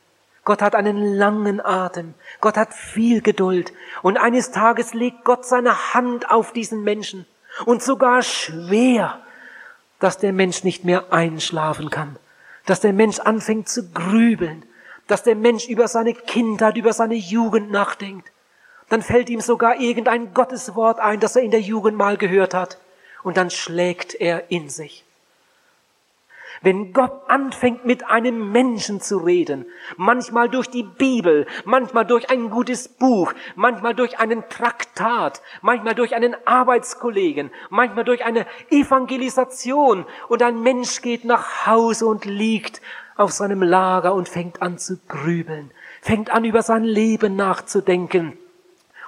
Gott 0.48 0.62
hat 0.62 0.74
einen 0.74 1.14
langen 1.14 1.60
Atem. 1.60 2.14
Gott 2.40 2.56
hat 2.56 2.72
viel 2.72 3.20
Geduld. 3.20 3.74
Und 4.00 4.16
eines 4.16 4.50
Tages 4.50 4.94
legt 4.94 5.22
Gott 5.22 5.44
seine 5.44 5.92
Hand 5.92 6.30
auf 6.30 6.54
diesen 6.54 6.82
Menschen. 6.84 7.26
Und 7.66 7.82
sogar 7.82 8.22
schwer, 8.22 9.20
dass 9.98 10.16
der 10.16 10.32
Mensch 10.32 10.64
nicht 10.64 10.86
mehr 10.86 11.12
einschlafen 11.12 11.90
kann. 11.90 12.16
Dass 12.64 12.80
der 12.80 12.94
Mensch 12.94 13.18
anfängt 13.18 13.68
zu 13.68 13.90
grübeln. 13.90 14.64
Dass 15.06 15.22
der 15.22 15.36
Mensch 15.36 15.68
über 15.68 15.86
seine 15.86 16.14
Kindheit, 16.14 16.78
über 16.78 16.94
seine 16.94 17.16
Jugend 17.16 17.70
nachdenkt. 17.70 18.32
Dann 18.88 19.02
fällt 19.02 19.28
ihm 19.28 19.40
sogar 19.40 19.80
irgendein 19.80 20.32
Gotteswort 20.32 20.98
ein, 20.98 21.20
das 21.20 21.36
er 21.36 21.42
in 21.42 21.50
der 21.50 21.60
Jugend 21.60 21.96
mal 21.96 22.16
gehört 22.16 22.54
hat. 22.54 22.78
Und 23.22 23.36
dann 23.36 23.50
schlägt 23.50 24.14
er 24.14 24.50
in 24.50 24.68
sich. 24.68 25.04
Wenn 26.60 26.92
Gott 26.92 27.12
anfängt 27.28 27.84
mit 27.84 28.08
einem 28.08 28.50
Menschen 28.50 29.00
zu 29.00 29.18
reden, 29.18 29.66
manchmal 29.96 30.48
durch 30.48 30.68
die 30.68 30.82
Bibel, 30.82 31.46
manchmal 31.64 32.04
durch 32.04 32.30
ein 32.30 32.50
gutes 32.50 32.88
Buch, 32.88 33.32
manchmal 33.54 33.94
durch 33.94 34.18
einen 34.18 34.48
Traktat, 34.48 35.40
manchmal 35.62 35.94
durch 35.94 36.16
einen 36.16 36.34
Arbeitskollegen, 36.46 37.52
manchmal 37.70 38.04
durch 38.04 38.24
eine 38.24 38.44
Evangelisation 38.70 40.04
und 40.28 40.42
ein 40.42 40.60
Mensch 40.62 41.00
geht 41.00 41.24
nach 41.24 41.66
Hause 41.66 42.06
und 42.06 42.24
liegt 42.24 42.80
auf 43.16 43.30
seinem 43.30 43.62
Lager 43.62 44.14
und 44.14 44.28
fängt 44.28 44.60
an 44.60 44.78
zu 44.78 44.98
grübeln, 45.06 45.70
fängt 46.02 46.30
an 46.30 46.44
über 46.44 46.62
sein 46.62 46.82
Leben 46.82 47.36
nachzudenken 47.36 48.36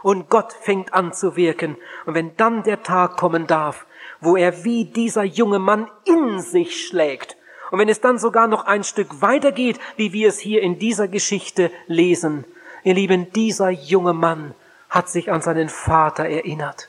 und 0.02 0.28
Gott 0.28 0.52
fängt 0.52 0.94
an 0.94 1.12
zu 1.12 1.36
wirken. 1.36 1.76
Und 2.06 2.14
wenn 2.14 2.36
dann 2.36 2.62
der 2.62 2.82
Tag 2.82 3.16
kommen 3.16 3.46
darf, 3.46 3.86
wo 4.20 4.36
er 4.36 4.64
wie 4.64 4.84
dieser 4.84 5.24
junge 5.24 5.58
Mann 5.58 5.88
in 6.04 6.40
sich 6.40 6.86
schlägt 6.86 7.36
und 7.70 7.78
wenn 7.78 7.88
es 7.88 8.00
dann 8.00 8.18
sogar 8.18 8.48
noch 8.48 8.66
ein 8.66 8.84
Stück 8.84 9.22
weitergeht, 9.22 9.78
wie 9.96 10.12
wir 10.12 10.28
es 10.28 10.38
hier 10.38 10.62
in 10.62 10.78
dieser 10.78 11.08
Geschichte 11.08 11.70
lesen, 11.86 12.44
ihr 12.82 12.94
Lieben, 12.94 13.32
dieser 13.32 13.70
junge 13.70 14.12
Mann 14.12 14.54
hat 14.88 15.08
sich 15.08 15.30
an 15.30 15.40
seinen 15.40 15.68
Vater 15.68 16.24
erinnert. 16.24 16.88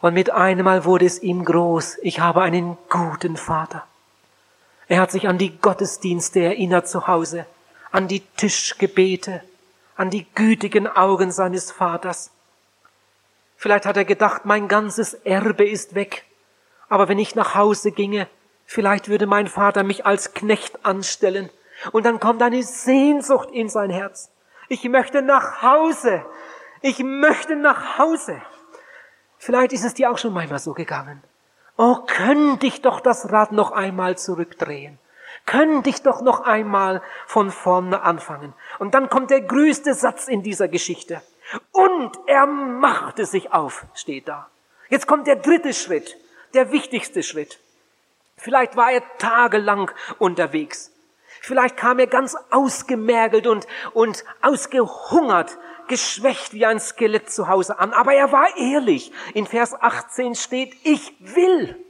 Und 0.00 0.14
mit 0.14 0.30
einmal 0.30 0.84
wurde 0.84 1.04
es 1.04 1.22
ihm 1.22 1.44
groß, 1.44 1.98
ich 2.02 2.20
habe 2.20 2.42
einen 2.42 2.78
guten 2.88 3.36
Vater. 3.36 3.84
Er 4.88 5.00
hat 5.00 5.10
sich 5.10 5.28
an 5.28 5.38
die 5.38 5.58
Gottesdienste 5.58 6.40
erinnert 6.40 6.88
zu 6.88 7.06
Hause, 7.06 7.46
an 7.90 8.08
die 8.08 8.20
Tischgebete, 8.20 9.42
an 9.96 10.10
die 10.10 10.26
gütigen 10.34 10.86
Augen 10.86 11.32
seines 11.32 11.72
Vaters. 11.72 12.30
Vielleicht 13.56 13.86
hat 13.86 13.96
er 13.96 14.04
gedacht, 14.04 14.44
mein 14.44 14.68
ganzes 14.68 15.14
Erbe 15.14 15.66
ist 15.66 15.94
weg, 15.94 16.24
aber 16.88 17.08
wenn 17.08 17.18
ich 17.18 17.34
nach 17.34 17.54
Hause 17.54 17.90
ginge, 17.90 18.28
Vielleicht 18.66 19.08
würde 19.08 19.26
mein 19.26 19.46
Vater 19.46 19.84
mich 19.84 20.04
als 20.04 20.34
Knecht 20.34 20.84
anstellen. 20.84 21.50
Und 21.92 22.04
dann 22.04 22.20
kommt 22.20 22.42
eine 22.42 22.62
Sehnsucht 22.62 23.50
in 23.50 23.68
sein 23.68 23.90
Herz. 23.90 24.30
Ich 24.68 24.84
möchte 24.84 25.22
nach 25.22 25.62
Hause. 25.62 26.24
Ich 26.82 26.98
möchte 26.98 27.54
nach 27.54 27.98
Hause. 27.98 28.42
Vielleicht 29.38 29.72
ist 29.72 29.84
es 29.84 29.94
dir 29.94 30.10
auch 30.10 30.18
schon 30.18 30.32
manchmal 30.32 30.58
so 30.58 30.74
gegangen. 30.74 31.22
Oh, 31.76 31.98
könnte 32.06 32.66
ich 32.66 32.82
doch 32.82 33.00
das 33.00 33.30
Rad 33.30 33.52
noch 33.52 33.70
einmal 33.70 34.18
zurückdrehen. 34.18 34.98
Könnte 35.46 35.90
ich 35.90 36.02
doch 36.02 36.22
noch 36.22 36.40
einmal 36.40 37.02
von 37.26 37.52
vorne 37.52 38.02
anfangen. 38.02 38.52
Und 38.80 38.94
dann 38.94 39.08
kommt 39.08 39.30
der 39.30 39.40
größte 39.40 39.94
Satz 39.94 40.26
in 40.26 40.42
dieser 40.42 40.66
Geschichte. 40.66 41.22
Und 41.70 42.10
er 42.26 42.46
machte 42.46 43.24
sich 43.24 43.52
auf, 43.52 43.86
steht 43.94 44.26
da. 44.26 44.50
Jetzt 44.88 45.06
kommt 45.06 45.28
der 45.28 45.36
dritte 45.36 45.72
Schritt, 45.72 46.16
der 46.54 46.72
wichtigste 46.72 47.22
Schritt. 47.22 47.60
Vielleicht 48.36 48.76
war 48.76 48.90
er 48.90 49.02
tagelang 49.18 49.90
unterwegs. 50.18 50.92
Vielleicht 51.40 51.76
kam 51.76 52.00
er 52.00 52.08
ganz 52.08 52.36
ausgemergelt 52.50 53.46
und, 53.46 53.68
und 53.92 54.24
ausgehungert, 54.42 55.56
geschwächt 55.86 56.54
wie 56.54 56.66
ein 56.66 56.80
Skelett 56.80 57.30
zu 57.30 57.46
Hause 57.46 57.78
an. 57.78 57.92
Aber 57.92 58.12
er 58.12 58.32
war 58.32 58.56
ehrlich. 58.56 59.12
In 59.32 59.46
Vers 59.46 59.80
18 59.80 60.34
steht, 60.34 60.74
ich 60.82 61.14
will. 61.20 61.80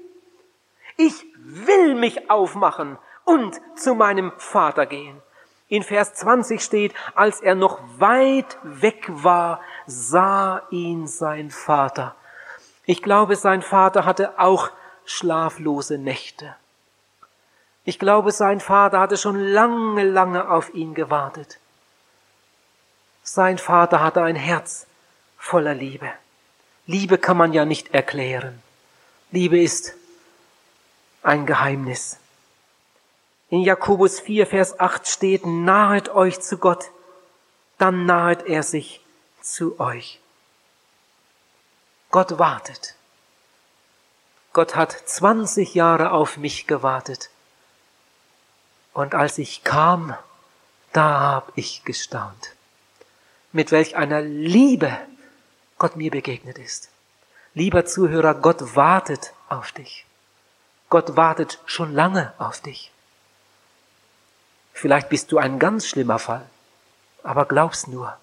Ich 0.99 1.25
will 1.39 1.95
mich 1.95 2.31
aufmachen 2.31 2.99
und 3.27 3.61
zu 3.75 3.95
meinem 3.95 4.33
Vater 4.39 4.87
gehen. 4.87 5.21
In 5.69 5.83
Vers 5.83 6.15
20 6.15 6.63
steht, 6.63 6.95
als 7.15 7.41
er 7.41 7.57
noch 7.57 7.81
weit 7.99 8.57
weg 8.63 9.05
war, 9.09 9.61
sah 9.87 10.63
ihn 10.71 11.07
sein 11.07 11.51
Vater. 11.51 12.15
Ich 12.87 13.03
glaube, 13.03 13.37
sein 13.37 13.63
Vater 13.63 14.05
hatte 14.05 14.39
auch 14.39 14.71
schlaflose 15.05 15.99
Nächte. 15.99 16.55
Ich 17.85 17.99
glaube, 17.99 18.31
sein 18.31 18.61
Vater 18.61 19.01
hatte 19.01 19.17
schon 19.17 19.39
lange, 19.39 20.05
lange 20.05 20.49
auf 20.49 20.73
ihn 20.73 20.95
gewartet. 20.95 21.59
Sein 23.23 23.59
Vater 23.59 24.01
hatte 24.03 24.23
ein 24.23 24.37
Herz 24.37 24.87
voller 25.37 25.75
Liebe. 25.75 26.11
Liebe 26.87 27.19
kann 27.19 27.37
man 27.37 27.53
ja 27.53 27.65
nicht 27.65 27.93
erklären. 27.93 28.63
Liebe 29.33 29.61
ist 29.61 29.95
ein 31.25 31.45
Geheimnis. 31.45 32.19
In 33.49 33.63
Jakobus 33.63 34.19
4, 34.21 34.47
Vers 34.47 34.81
8 34.81 35.07
steht, 35.07 35.47
nahet 35.47 36.09
euch 36.09 36.41
zu 36.41 36.59
Gott, 36.59 36.91
dann 37.79 38.07
nahet 38.07 38.47
er 38.47 38.63
sich 38.63 39.01
zu 39.41 39.79
euch. 39.79 40.21
Gott 42.11 42.39
wartet. 42.39 42.95
Gott 44.53 44.75
hat 44.75 44.93
20 44.93 45.75
Jahre 45.75 46.13
auf 46.13 46.39
mich 46.39 46.67
gewartet. 46.67 47.31
Und 48.93 49.15
als 49.15 49.39
ich 49.39 49.63
kam, 49.63 50.17
da 50.93 51.21
hab 51.21 51.53
ich 51.57 51.85
gestaunt, 51.85 52.55
mit 53.53 53.71
welch 53.71 53.97
einer 53.97 54.23
Liebe 54.23 54.97
Gott 55.79 55.95
mir 55.95 56.11
begegnet 56.11 56.59
ist. 56.59 56.89
Lieber 57.53 57.85
Zuhörer, 57.85 58.35
Gott 58.35 58.75
wartet 58.75 59.35
auf 59.49 59.73
dich. 59.73 60.07
Gott 60.89 61.17
wartet 61.17 61.61
schon 61.67 61.93
lange 61.93 62.33
auf 62.39 62.61
dich. 62.61 62.91
Vielleicht 64.77 65.09
bist 65.09 65.33
du 65.33 65.39
ein 65.39 65.59
ganz 65.59 65.87
schlimmer 65.87 66.19
Fall, 66.19 66.45
aber 67.23 67.47
glaub's 67.47 67.87
nur. 67.87 68.15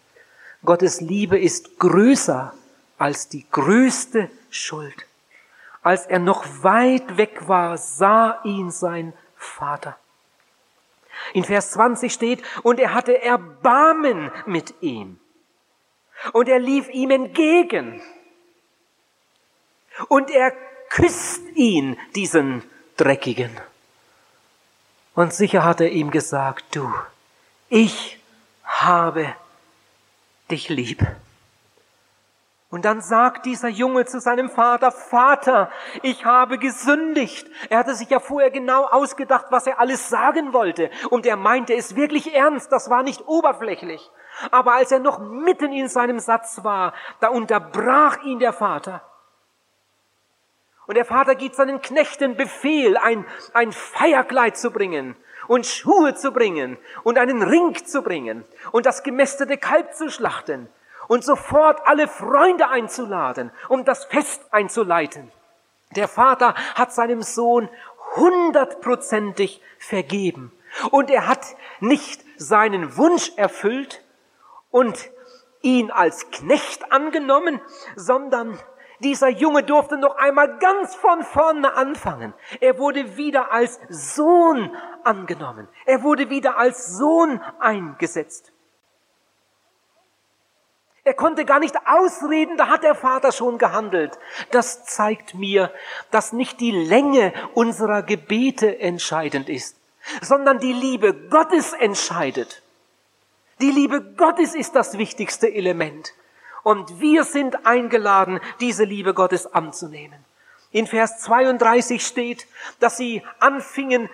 Gottes 0.63 1.01
Liebe 1.01 1.39
ist 1.39 1.79
größer 1.79 2.53
als 2.99 3.27
die 3.27 3.43
größte 3.49 4.29
Schuld. 4.51 5.07
Als 5.81 6.05
er 6.05 6.19
noch 6.19 6.45
weit 6.61 7.17
weg 7.17 7.47
war, 7.47 7.79
sah 7.79 8.39
ihn 8.43 8.69
sein 8.69 9.13
Vater. 9.35 9.97
In 11.33 11.43
Vers 11.43 11.71
20 11.71 12.13
steht, 12.13 12.43
und 12.61 12.79
er 12.79 12.93
hatte 12.93 13.19
Erbarmen 13.19 14.31
mit 14.45 14.75
ihm. 14.81 15.19
Und 16.33 16.47
er 16.47 16.59
lief 16.59 16.87
ihm 16.89 17.09
entgegen. 17.09 17.99
Und 20.07 20.29
er 20.29 20.51
küsst 20.89 21.41
ihn, 21.55 21.97
diesen 22.13 22.61
Dreckigen. 22.95 23.49
Und 25.15 25.33
sicher 25.33 25.63
hat 25.63 25.81
er 25.81 25.91
ihm 25.91 26.11
gesagt, 26.11 26.75
du, 26.75 26.91
ich 27.69 28.19
habe 28.63 29.33
dich 30.49 30.69
lieb. 30.69 31.05
Und 32.73 32.85
dann 32.85 33.01
sagt 33.01 33.45
dieser 33.45 33.67
Junge 33.67 34.05
zu 34.05 34.19
seinem 34.19 34.49
Vater, 34.49 34.91
Vater, 34.91 35.69
ich 36.01 36.25
habe 36.25 36.57
gesündigt. 36.57 37.47
Er 37.69 37.77
hatte 37.77 37.93
sich 37.93 38.09
ja 38.09 38.19
vorher 38.19 38.49
genau 38.49 38.85
ausgedacht, 38.85 39.45
was 39.51 39.67
er 39.67 39.79
alles 39.79 40.09
sagen 40.09 40.53
wollte. 40.53 40.89
Und 41.11 41.27
er 41.27 41.35
meinte 41.35 41.75
es 41.75 41.95
wirklich 41.95 42.33
ernst, 42.33 42.71
das 42.71 42.89
war 42.89 43.03
nicht 43.03 43.27
oberflächlich. 43.27 44.09
Aber 44.49 44.73
als 44.73 44.91
er 44.91 44.97
noch 44.97 45.19
mitten 45.19 45.71
in 45.71 45.87
seinem 45.87 46.17
Satz 46.17 46.63
war, 46.63 46.93
da 47.19 47.27
unterbrach 47.27 48.23
ihn 48.23 48.39
der 48.39 48.53
Vater. 48.53 49.03
Und 50.85 50.95
der 50.95 51.05
Vater 51.05 51.35
gibt 51.35 51.55
seinen 51.55 51.81
Knechten 51.81 52.35
Befehl, 52.35 52.97
ein, 52.97 53.25
ein 53.53 53.71
Feierkleid 53.71 54.57
zu 54.57 54.71
bringen 54.71 55.15
und 55.47 55.65
Schuhe 55.65 56.15
zu 56.15 56.31
bringen 56.31 56.77
und 57.03 57.17
einen 57.17 57.41
Ring 57.41 57.75
zu 57.85 58.01
bringen 58.01 58.45
und 58.71 58.85
das 58.85 59.03
gemästete 59.03 59.57
Kalb 59.57 59.93
zu 59.93 60.09
schlachten 60.09 60.69
und 61.07 61.23
sofort 61.23 61.85
alle 61.85 62.07
Freunde 62.07 62.69
einzuladen, 62.69 63.51
um 63.69 63.85
das 63.85 64.05
Fest 64.05 64.41
einzuleiten. 64.51 65.31
Der 65.95 66.07
Vater 66.07 66.55
hat 66.75 66.93
seinem 66.93 67.21
Sohn 67.21 67.69
hundertprozentig 68.15 69.61
vergeben 69.79 70.51
und 70.91 71.09
er 71.09 71.27
hat 71.27 71.55
nicht 71.79 72.21
seinen 72.37 72.97
Wunsch 72.97 73.31
erfüllt 73.35 74.03
und 74.71 75.09
ihn 75.61 75.91
als 75.91 76.29
Knecht 76.31 76.91
angenommen, 76.91 77.61
sondern 77.95 78.59
dieser 79.03 79.29
Junge 79.29 79.63
durfte 79.63 79.97
noch 79.97 80.15
einmal 80.15 80.57
ganz 80.57 80.95
von 80.95 81.23
vorne 81.23 81.75
anfangen. 81.75 82.33
Er 82.59 82.79
wurde 82.79 83.17
wieder 83.17 83.51
als 83.51 83.79
Sohn 83.89 84.75
angenommen. 85.03 85.67
Er 85.85 86.01
wurde 86.01 86.29
wieder 86.29 86.57
als 86.57 86.97
Sohn 86.97 87.39
eingesetzt. 87.59 88.51
Er 91.05 91.13
konnte 91.13 91.43
gar 91.43 91.59
nicht 91.59 91.75
ausreden, 91.85 92.55
da 92.55 92.69
hat 92.69 92.83
der 92.83 92.95
Vater 92.95 93.33
schon 93.33 93.57
gehandelt. 93.57 94.17
Das 94.51 94.85
zeigt 94.85 95.35
mir, 95.35 95.71
dass 96.11 96.31
nicht 96.31 96.61
die 96.61 96.71
Länge 96.71 97.33
unserer 97.53 98.03
Gebete 98.03 98.79
entscheidend 98.79 99.49
ist, 99.49 99.77
sondern 100.21 100.59
die 100.59 100.71
Liebe 100.71 101.13
Gottes 101.13 101.73
entscheidet. 101.73 102.61
Die 103.59 103.71
Liebe 103.71 104.01
Gottes 104.01 104.55
ist 104.55 104.75
das 104.75 104.97
wichtigste 104.97 105.53
Element. 105.53 106.13
Und 106.63 106.99
wir 106.99 107.23
sind 107.23 107.65
eingeladen, 107.65 108.39
diese 108.59 108.85
Liebe 108.85 109.13
Gottes 109.13 109.45
anzunehmen. 109.53 110.17
In 110.71 110.87
Vers 110.87 111.19
32 111.19 112.05
steht, 112.05 112.47
dass 112.79 112.97
sie 112.97 113.21
anfingen 113.39 114.09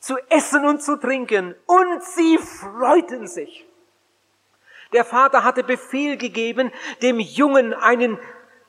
zu 0.00 0.16
essen 0.30 0.64
und 0.64 0.82
zu 0.82 0.96
trinken 0.96 1.54
und 1.66 2.02
sie 2.04 2.38
freuten 2.38 3.26
sich. 3.26 3.66
Der 4.92 5.04
Vater 5.04 5.42
hatte 5.42 5.64
Befehl 5.64 6.16
gegeben, 6.16 6.72
dem 7.02 7.18
Jungen 7.18 7.74
einen 7.74 8.18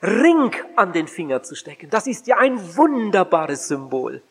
Ring 0.02 0.54
an 0.76 0.94
den 0.94 1.08
Finger 1.08 1.44
zu 1.44 1.56
stecken. 1.56 1.90
Das 1.90 2.08
ist 2.08 2.28
ja 2.28 2.38
ein 2.38 2.76
wunderbares 2.76 3.68
Symbol. 3.68 4.22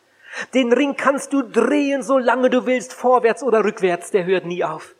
Den 0.53 0.73
Ring 0.73 0.95
kannst 0.95 1.33
du 1.33 1.41
drehen, 1.41 2.03
solange 2.03 2.49
du 2.49 2.65
willst, 2.65 2.93
vorwärts 2.93 3.41
oder 3.41 3.63
rückwärts, 3.63 4.11
der 4.11 4.25
hört 4.25 4.45
nie 4.45 4.63
auf. 4.63 4.93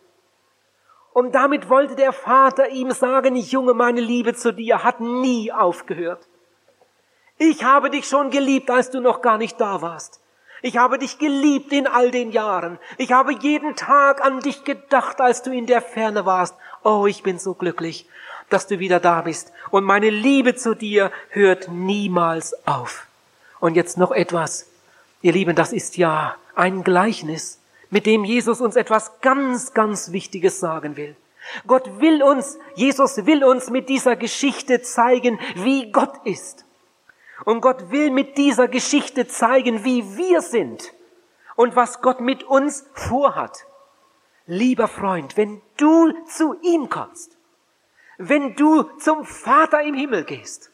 Und 1.17 1.33
damit 1.33 1.67
wollte 1.67 1.95
der 1.95 2.13
Vater 2.13 2.69
ihm 2.69 2.91
sagen, 2.91 3.35
Junge, 3.35 3.73
meine 3.73 4.01
Liebe 4.01 4.35
zu 4.35 4.53
dir 4.53 4.83
hat 4.83 5.01
nie 5.01 5.51
aufgehört. 5.51 6.27
Ich 7.39 7.63
habe 7.63 7.89
dich 7.89 8.07
schon 8.07 8.29
geliebt, 8.29 8.69
als 8.69 8.91
du 8.91 8.99
noch 8.99 9.23
gar 9.23 9.39
nicht 9.39 9.59
da 9.59 9.81
warst. 9.81 10.19
Ich 10.61 10.77
habe 10.77 10.99
dich 10.99 11.17
geliebt 11.17 11.73
in 11.73 11.87
all 11.87 12.11
den 12.11 12.31
Jahren. 12.31 12.77
Ich 12.99 13.13
habe 13.13 13.33
jeden 13.33 13.75
Tag 13.75 14.23
an 14.23 14.41
dich 14.41 14.63
gedacht, 14.63 15.19
als 15.19 15.41
du 15.41 15.51
in 15.51 15.65
der 15.65 15.81
Ferne 15.81 16.27
warst. 16.27 16.53
Oh, 16.83 17.07
ich 17.07 17.23
bin 17.23 17.39
so 17.39 17.55
glücklich, 17.55 18.07
dass 18.51 18.67
du 18.67 18.77
wieder 18.77 18.99
da 18.99 19.21
bist. 19.21 19.51
Und 19.71 19.85
meine 19.85 20.11
Liebe 20.11 20.53
zu 20.53 20.75
dir 20.75 21.11
hört 21.29 21.67
niemals 21.67 22.67
auf. 22.67 23.07
Und 23.59 23.73
jetzt 23.73 23.97
noch 23.97 24.11
etwas. 24.11 24.67
Ihr 25.23 25.33
Lieben, 25.33 25.55
das 25.55 25.73
ist 25.73 25.97
ja 25.97 26.35
ein 26.53 26.83
Gleichnis 26.83 27.57
mit 27.89 28.05
dem 28.05 28.23
Jesus 28.23 28.61
uns 28.61 28.75
etwas 28.75 29.21
ganz, 29.21 29.73
ganz 29.73 30.11
Wichtiges 30.11 30.59
sagen 30.59 30.97
will. 30.97 31.15
Gott 31.65 31.99
will 31.99 32.21
uns, 32.23 32.59
Jesus 32.75 33.25
will 33.25 33.43
uns 33.43 33.69
mit 33.69 33.89
dieser 33.89 34.15
Geschichte 34.15 34.81
zeigen, 34.81 35.39
wie 35.55 35.91
Gott 35.91 36.13
ist. 36.25 36.65
Und 37.45 37.61
Gott 37.61 37.91
will 37.91 38.11
mit 38.11 38.37
dieser 38.37 38.67
Geschichte 38.67 39.27
zeigen, 39.27 39.83
wie 39.83 40.17
wir 40.17 40.41
sind 40.41 40.93
und 41.55 41.75
was 41.75 42.01
Gott 42.01 42.19
mit 42.19 42.43
uns 42.43 42.85
vorhat. 42.93 43.65
Lieber 44.45 44.87
Freund, 44.87 45.37
wenn 45.37 45.61
du 45.77 46.13
zu 46.25 46.57
ihm 46.61 46.89
kommst, 46.89 47.37
wenn 48.17 48.55
du 48.55 48.83
zum 48.97 49.25
Vater 49.25 49.83
im 49.83 49.93
Himmel 49.93 50.23
gehst, 50.23 50.71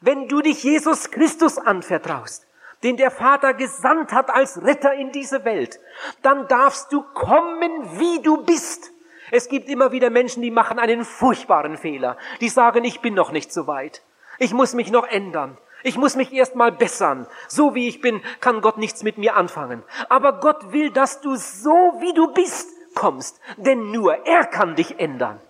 wenn 0.00 0.28
du 0.28 0.42
dich 0.42 0.62
Jesus 0.62 1.10
Christus 1.10 1.58
anvertraust, 1.58 2.46
den 2.84 2.96
der 2.96 3.10
Vater 3.10 3.54
gesandt 3.54 4.12
hat 4.12 4.30
als 4.30 4.62
Retter 4.62 4.94
in 4.94 5.10
diese 5.10 5.44
Welt, 5.44 5.80
dann 6.22 6.46
darfst 6.46 6.92
du 6.92 7.02
kommen, 7.02 7.98
wie 7.98 8.22
du 8.22 8.44
bist. 8.44 8.92
Es 9.30 9.48
gibt 9.48 9.68
immer 9.68 9.90
wieder 9.90 10.10
Menschen, 10.10 10.42
die 10.42 10.50
machen 10.50 10.78
einen 10.78 11.04
furchtbaren 11.04 11.76
Fehler. 11.76 12.16
Die 12.40 12.50
sagen, 12.50 12.84
ich 12.84 13.00
bin 13.00 13.14
noch 13.14 13.32
nicht 13.32 13.52
so 13.52 13.66
weit. 13.66 14.02
Ich 14.38 14.52
muss 14.52 14.74
mich 14.74 14.90
noch 14.90 15.08
ändern. 15.08 15.56
Ich 15.82 15.96
muss 15.96 16.14
mich 16.14 16.32
erst 16.32 16.56
mal 16.56 16.72
bessern. 16.72 17.26
So 17.48 17.74
wie 17.74 17.88
ich 17.88 18.00
bin, 18.00 18.22
kann 18.40 18.60
Gott 18.60 18.78
nichts 18.78 19.02
mit 19.02 19.18
mir 19.18 19.36
anfangen. 19.36 19.82
Aber 20.08 20.40
Gott 20.40 20.72
will, 20.72 20.90
dass 20.90 21.20
du 21.20 21.36
so 21.36 21.70
wie 22.00 22.14
du 22.14 22.32
bist 22.32 22.70
kommst. 22.94 23.40
Denn 23.56 23.90
nur 23.90 24.26
er 24.26 24.44
kann 24.44 24.76
dich 24.76 24.98
ändern. 25.00 25.40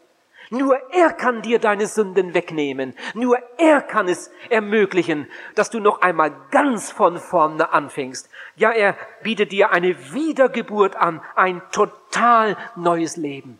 Nur 0.51 0.77
er 0.93 1.13
kann 1.13 1.43
dir 1.43 1.59
deine 1.59 1.87
Sünden 1.87 2.35
wegnehmen. 2.35 2.95
Nur 3.15 3.39
er 3.59 3.81
kann 3.81 4.09
es 4.09 4.31
ermöglichen, 4.51 5.29
dass 5.55 5.71
du 5.71 5.81
noch 5.81 6.03
einmal 6.03 6.33
ganz 6.51 6.91
von 6.91 7.19
vorne 7.19 7.73
anfängst. 7.73 8.29
Ja, 8.57 8.71
er 8.71 8.97
bietet 9.23 9.53
dir 9.53 9.73
eine 9.73 10.13
Wiedergeburt 10.13 10.97
an, 10.97 11.23
ein 11.35 11.63
total 11.71 12.57
neues 12.77 13.17
Leben. 13.17 13.59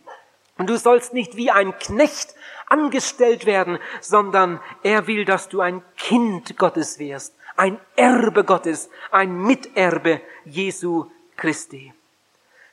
Und 0.57 0.69
du 0.69 0.77
sollst 0.77 1.13
nicht 1.13 1.35
wie 1.35 1.51
ein 1.51 1.77
Knecht 1.79 2.35
angestellt 2.67 3.45
werden, 3.45 3.79
sondern 3.99 4.61
er 4.83 5.07
will, 5.07 5.25
dass 5.25 5.49
du 5.49 5.61
ein 5.61 5.83
Kind 5.97 6.57
Gottes 6.57 6.99
wirst, 6.99 7.35
ein 7.57 7.79
Erbe 7.95 8.43
Gottes, 8.43 8.89
ein 9.11 9.35
Miterbe 9.41 10.21
Jesu 10.45 11.09
Christi. 11.35 11.93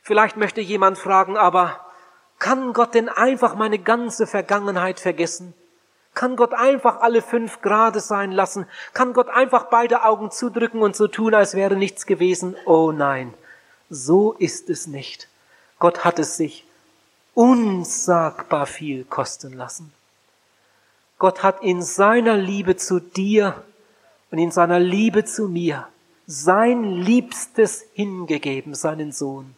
Vielleicht 0.02 0.36
möchte 0.36 0.60
jemand 0.60 0.98
fragen, 0.98 1.36
aber 1.36 1.91
kann 2.43 2.72
Gott 2.72 2.95
denn 2.95 3.09
einfach 3.09 3.55
meine 3.55 3.78
ganze 3.78 4.26
Vergangenheit 4.26 4.99
vergessen? 4.99 5.55
Kann 6.12 6.34
Gott 6.34 6.55
einfach 6.55 7.01
alle 7.01 7.22
fünf 7.22 7.62
Grade 7.62 8.01
sein 8.01 8.32
lassen? 8.32 8.66
Kann 8.95 9.12
Gott 9.12 9.28
einfach 9.28 9.66
beide 9.66 10.03
Augen 10.03 10.32
zudrücken 10.32 10.82
und 10.82 10.97
so 10.97 11.07
tun, 11.07 11.34
als 11.34 11.55
wäre 11.55 11.76
nichts 11.76 12.05
gewesen? 12.05 12.57
Oh 12.66 12.90
nein, 12.90 13.32
so 13.90 14.32
ist 14.32 14.70
es 14.70 14.88
nicht. 14.88 15.28
Gott 15.78 16.05
hat 16.05 16.18
es 16.18 16.36
sich 16.36 16.66
unsagbar 17.34 18.66
viel 18.66 19.05
kosten 19.05 19.53
lassen. 19.53 19.93
Gott 21.20 21.45
hat 21.45 21.62
in 21.62 21.80
seiner 21.80 22.36
Liebe 22.36 22.74
zu 22.74 22.99
dir 22.99 23.62
und 24.32 24.38
in 24.38 24.51
seiner 24.51 24.80
Liebe 24.80 25.24
zu 25.24 25.47
mir 25.47 25.86
sein 26.26 26.82
Liebstes 26.82 27.84
hingegeben, 27.95 28.74
seinen 28.74 29.12
Sohn. 29.12 29.55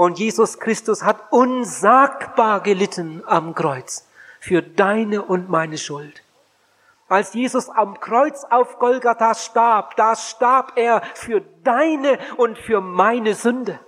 Und 0.00 0.18
Jesus 0.18 0.58
Christus 0.58 1.02
hat 1.02 1.30
unsagbar 1.30 2.62
gelitten 2.62 3.22
am 3.26 3.54
Kreuz 3.54 4.08
für 4.40 4.62
deine 4.62 5.20
und 5.20 5.50
meine 5.50 5.76
Schuld. 5.76 6.22
Als 7.06 7.34
Jesus 7.34 7.68
am 7.68 8.00
Kreuz 8.00 8.44
auf 8.48 8.78
Golgatha 8.78 9.34
starb, 9.34 9.96
da 9.96 10.16
starb 10.16 10.72
er 10.76 11.02
für 11.12 11.42
deine 11.64 12.18
und 12.38 12.56
für 12.56 12.80
meine 12.80 13.34
Sünde. 13.34 13.78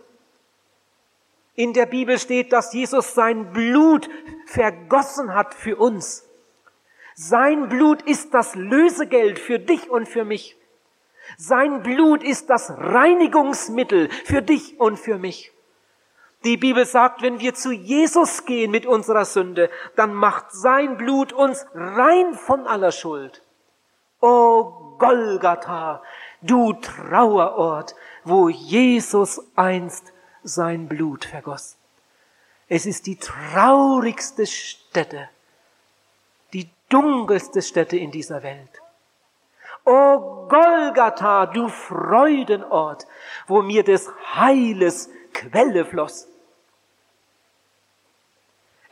In 1.54 1.72
der 1.72 1.86
Bibel 1.86 2.18
steht, 2.18 2.52
dass 2.52 2.74
Jesus 2.74 3.14
sein 3.14 3.50
Blut 3.54 4.10
vergossen 4.44 5.34
hat 5.34 5.54
für 5.54 5.76
uns. 5.76 6.28
Sein 7.14 7.70
Blut 7.70 8.02
ist 8.02 8.34
das 8.34 8.54
Lösegeld 8.54 9.38
für 9.38 9.58
dich 9.58 9.88
und 9.88 10.06
für 10.06 10.26
mich. 10.26 10.58
Sein 11.38 11.82
Blut 11.82 12.22
ist 12.22 12.50
das 12.50 12.68
Reinigungsmittel 12.68 14.10
für 14.26 14.42
dich 14.42 14.78
und 14.78 14.98
für 14.98 15.16
mich. 15.16 15.52
Die 16.44 16.56
Bibel 16.56 16.84
sagt, 16.86 17.22
wenn 17.22 17.38
wir 17.38 17.54
zu 17.54 17.70
Jesus 17.70 18.44
gehen 18.44 18.70
mit 18.70 18.84
unserer 18.84 19.24
Sünde, 19.24 19.70
dann 19.94 20.12
macht 20.12 20.50
sein 20.50 20.96
Blut 20.96 21.32
uns 21.32 21.66
rein 21.74 22.34
von 22.34 22.66
aller 22.66 22.90
Schuld. 22.90 23.42
O 24.20 24.96
Golgatha, 24.98 26.02
du 26.40 26.72
Trauerort, 26.74 27.94
wo 28.24 28.48
Jesus 28.48 29.40
einst 29.56 30.12
sein 30.42 30.88
Blut 30.88 31.24
vergoss. 31.24 31.76
Es 32.68 32.86
ist 32.86 33.06
die 33.06 33.16
traurigste 33.16 34.46
Stätte, 34.46 35.28
die 36.52 36.68
dunkelste 36.88 37.62
Stätte 37.62 37.96
in 37.96 38.10
dieser 38.10 38.42
Welt. 38.42 38.80
O 39.84 40.48
Golgatha, 40.48 41.46
du 41.46 41.68
Freudenort, 41.68 43.06
wo 43.46 43.62
mir 43.62 43.84
des 43.84 44.10
Heiles 44.34 45.10
Quelle 45.32 45.84
floss. 45.84 46.28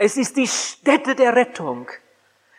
Es 0.03 0.17
ist 0.17 0.39
die 0.39 0.49
Stätte 0.49 1.15
der 1.15 1.37
Rettung. 1.37 1.87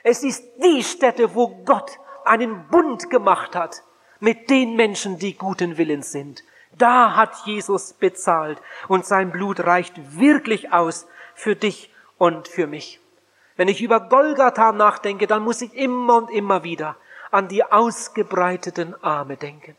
Es 0.04 0.24
ist 0.24 0.44
die 0.64 0.84
Stätte, 0.84 1.34
wo 1.34 1.48
Gott 1.66 1.98
einen 2.24 2.68
Bund 2.68 3.10
gemacht 3.10 3.56
hat 3.56 3.82
mit 4.20 4.52
den 4.52 4.76
Menschen, 4.76 5.18
die 5.18 5.36
guten 5.36 5.80
Willens 5.80 6.12
sind. 6.12 6.44
Da 6.78 7.16
hat 7.16 7.34
Jesus 7.48 7.94
bezahlt 7.94 8.62
und 8.88 9.08
sein 9.08 9.32
Blut 9.32 9.62
reicht 9.62 10.20
wirklich 10.20 10.72
aus 10.72 11.08
für 11.34 11.56
dich 11.56 11.92
und 12.20 12.48
für 12.48 12.68
mich. 12.68 13.00
Wenn 13.56 13.70
ich 13.70 13.82
über 13.82 14.02
Golgatha 14.02 14.72
nachdenke, 14.72 15.26
dann 15.26 15.42
muss 15.42 15.64
ich 15.64 15.74
immer 15.74 16.18
und 16.18 16.30
immer 16.30 16.64
wieder 16.64 16.96
an 17.32 17.48
die 17.48 17.64
ausgebreiteten 17.64 18.94
Arme 19.04 19.36
denken. 19.36 19.76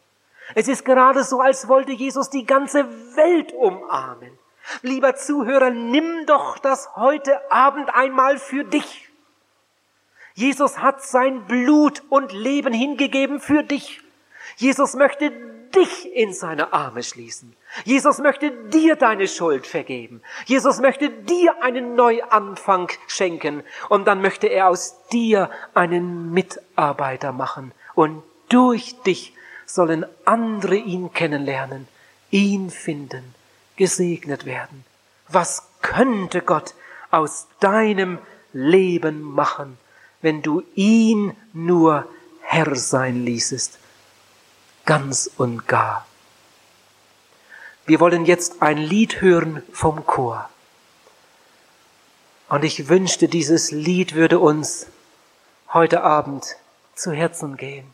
Es 0.56 0.66
ist 0.66 0.84
gerade 0.84 1.22
so, 1.22 1.40
als 1.40 1.68
wollte 1.68 1.92
Jesus 1.92 2.28
die 2.28 2.44
ganze 2.44 2.88
Welt 3.14 3.52
umarmen. 3.52 4.36
Lieber 4.82 5.16
Zuhörer, 5.16 5.70
nimm 5.70 6.26
doch 6.26 6.58
das 6.58 6.96
heute 6.96 7.50
Abend 7.50 7.94
einmal 7.94 8.38
für 8.38 8.64
dich. 8.64 9.08
Jesus 10.34 10.78
hat 10.78 11.02
sein 11.02 11.46
Blut 11.46 12.02
und 12.08 12.32
Leben 12.32 12.72
hingegeben 12.72 13.40
für 13.40 13.62
dich. 13.62 14.00
Jesus 14.56 14.94
möchte 14.94 15.30
dich 15.74 16.14
in 16.14 16.32
seine 16.32 16.72
Arme 16.72 17.02
schließen. 17.02 17.54
Jesus 17.84 18.18
möchte 18.18 18.50
dir 18.68 18.96
deine 18.96 19.28
Schuld 19.28 19.66
vergeben. 19.66 20.22
Jesus 20.46 20.80
möchte 20.80 21.10
dir 21.10 21.62
einen 21.62 21.94
Neuanfang 21.94 22.90
schenken. 23.06 23.62
Und 23.88 24.06
dann 24.06 24.20
möchte 24.20 24.46
er 24.46 24.68
aus 24.68 25.06
dir 25.08 25.50
einen 25.74 26.32
Mitarbeiter 26.32 27.32
machen. 27.32 27.72
Und 27.94 28.22
durch 28.48 29.00
dich 29.02 29.34
sollen 29.66 30.06
andere 30.24 30.76
ihn 30.76 31.12
kennenlernen, 31.12 31.88
ihn 32.30 32.70
finden 32.70 33.34
gesegnet 33.76 34.44
werden. 34.44 34.84
Was 35.28 35.68
könnte 35.80 36.42
Gott 36.42 36.74
aus 37.10 37.46
deinem 37.60 38.18
Leben 38.52 39.22
machen, 39.22 39.78
wenn 40.20 40.42
du 40.42 40.62
ihn 40.74 41.36
nur 41.52 42.06
Herr 42.42 42.76
sein 42.76 43.24
ließest? 43.24 43.78
Ganz 44.84 45.30
und 45.36 45.66
gar. 45.68 46.06
Wir 47.86 48.00
wollen 48.00 48.26
jetzt 48.26 48.62
ein 48.62 48.78
Lied 48.78 49.20
hören 49.20 49.62
vom 49.72 50.06
Chor. 50.06 50.48
Und 52.48 52.64
ich 52.64 52.88
wünschte, 52.88 53.28
dieses 53.28 53.70
Lied 53.70 54.14
würde 54.14 54.38
uns 54.38 54.86
heute 55.72 56.02
Abend 56.02 56.56
zu 56.94 57.12
Herzen 57.12 57.56
gehen. 57.56 57.86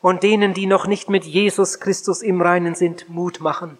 Und 0.00 0.22
denen, 0.22 0.54
die 0.54 0.66
noch 0.66 0.86
nicht 0.86 1.08
mit 1.08 1.24
Jesus 1.24 1.80
Christus 1.80 2.22
im 2.22 2.40
Reinen 2.40 2.74
sind, 2.74 3.08
Mut 3.08 3.40
machen 3.40 3.78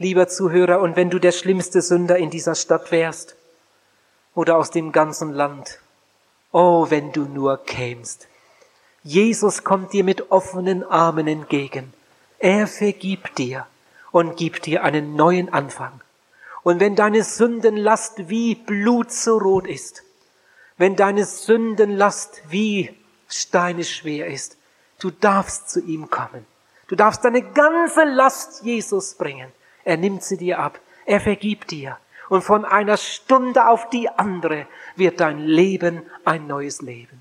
lieber 0.00 0.28
Zuhörer, 0.28 0.80
und 0.80 0.96
wenn 0.96 1.10
du 1.10 1.18
der 1.18 1.30
schlimmste 1.30 1.82
Sünder 1.82 2.16
in 2.16 2.30
dieser 2.30 2.54
Stadt 2.54 2.90
wärst 2.90 3.36
oder 4.34 4.56
aus 4.56 4.70
dem 4.70 4.92
ganzen 4.92 5.30
Land, 5.30 5.78
oh, 6.52 6.86
wenn 6.88 7.12
du 7.12 7.26
nur 7.26 7.62
kämst. 7.64 8.26
Jesus 9.02 9.62
kommt 9.62 9.92
dir 9.92 10.02
mit 10.02 10.30
offenen 10.30 10.84
Armen 10.84 11.28
entgegen. 11.28 11.92
Er 12.38 12.66
vergibt 12.66 13.36
dir 13.36 13.66
und 14.10 14.38
gibt 14.38 14.64
dir 14.64 14.82
einen 14.84 15.16
neuen 15.16 15.52
Anfang. 15.52 16.00
Und 16.62 16.80
wenn 16.80 16.96
deine 16.96 17.22
Sündenlast 17.22 18.30
wie 18.30 18.54
Blut 18.54 19.12
so 19.12 19.36
rot 19.36 19.66
ist, 19.66 20.02
wenn 20.78 20.96
deine 20.96 21.26
Sündenlast 21.26 22.40
wie 22.48 22.96
Steine 23.28 23.84
schwer 23.84 24.28
ist, 24.28 24.56
du 24.98 25.10
darfst 25.10 25.68
zu 25.68 25.80
ihm 25.80 26.08
kommen. 26.08 26.46
Du 26.88 26.96
darfst 26.96 27.22
deine 27.22 27.42
ganze 27.42 28.04
Last 28.04 28.62
Jesus 28.64 29.14
bringen. 29.14 29.52
Er 29.84 29.96
nimmt 29.96 30.22
sie 30.22 30.36
dir 30.36 30.58
ab. 30.58 30.80
Er 31.06 31.20
vergibt 31.20 31.70
dir. 31.70 31.98
Und 32.28 32.42
von 32.42 32.64
einer 32.64 32.96
Stunde 32.96 33.66
auf 33.66 33.90
die 33.90 34.08
andere 34.08 34.66
wird 34.96 35.20
dein 35.20 35.40
Leben 35.40 36.02
ein 36.24 36.46
neues 36.46 36.80
Leben. 36.80 37.19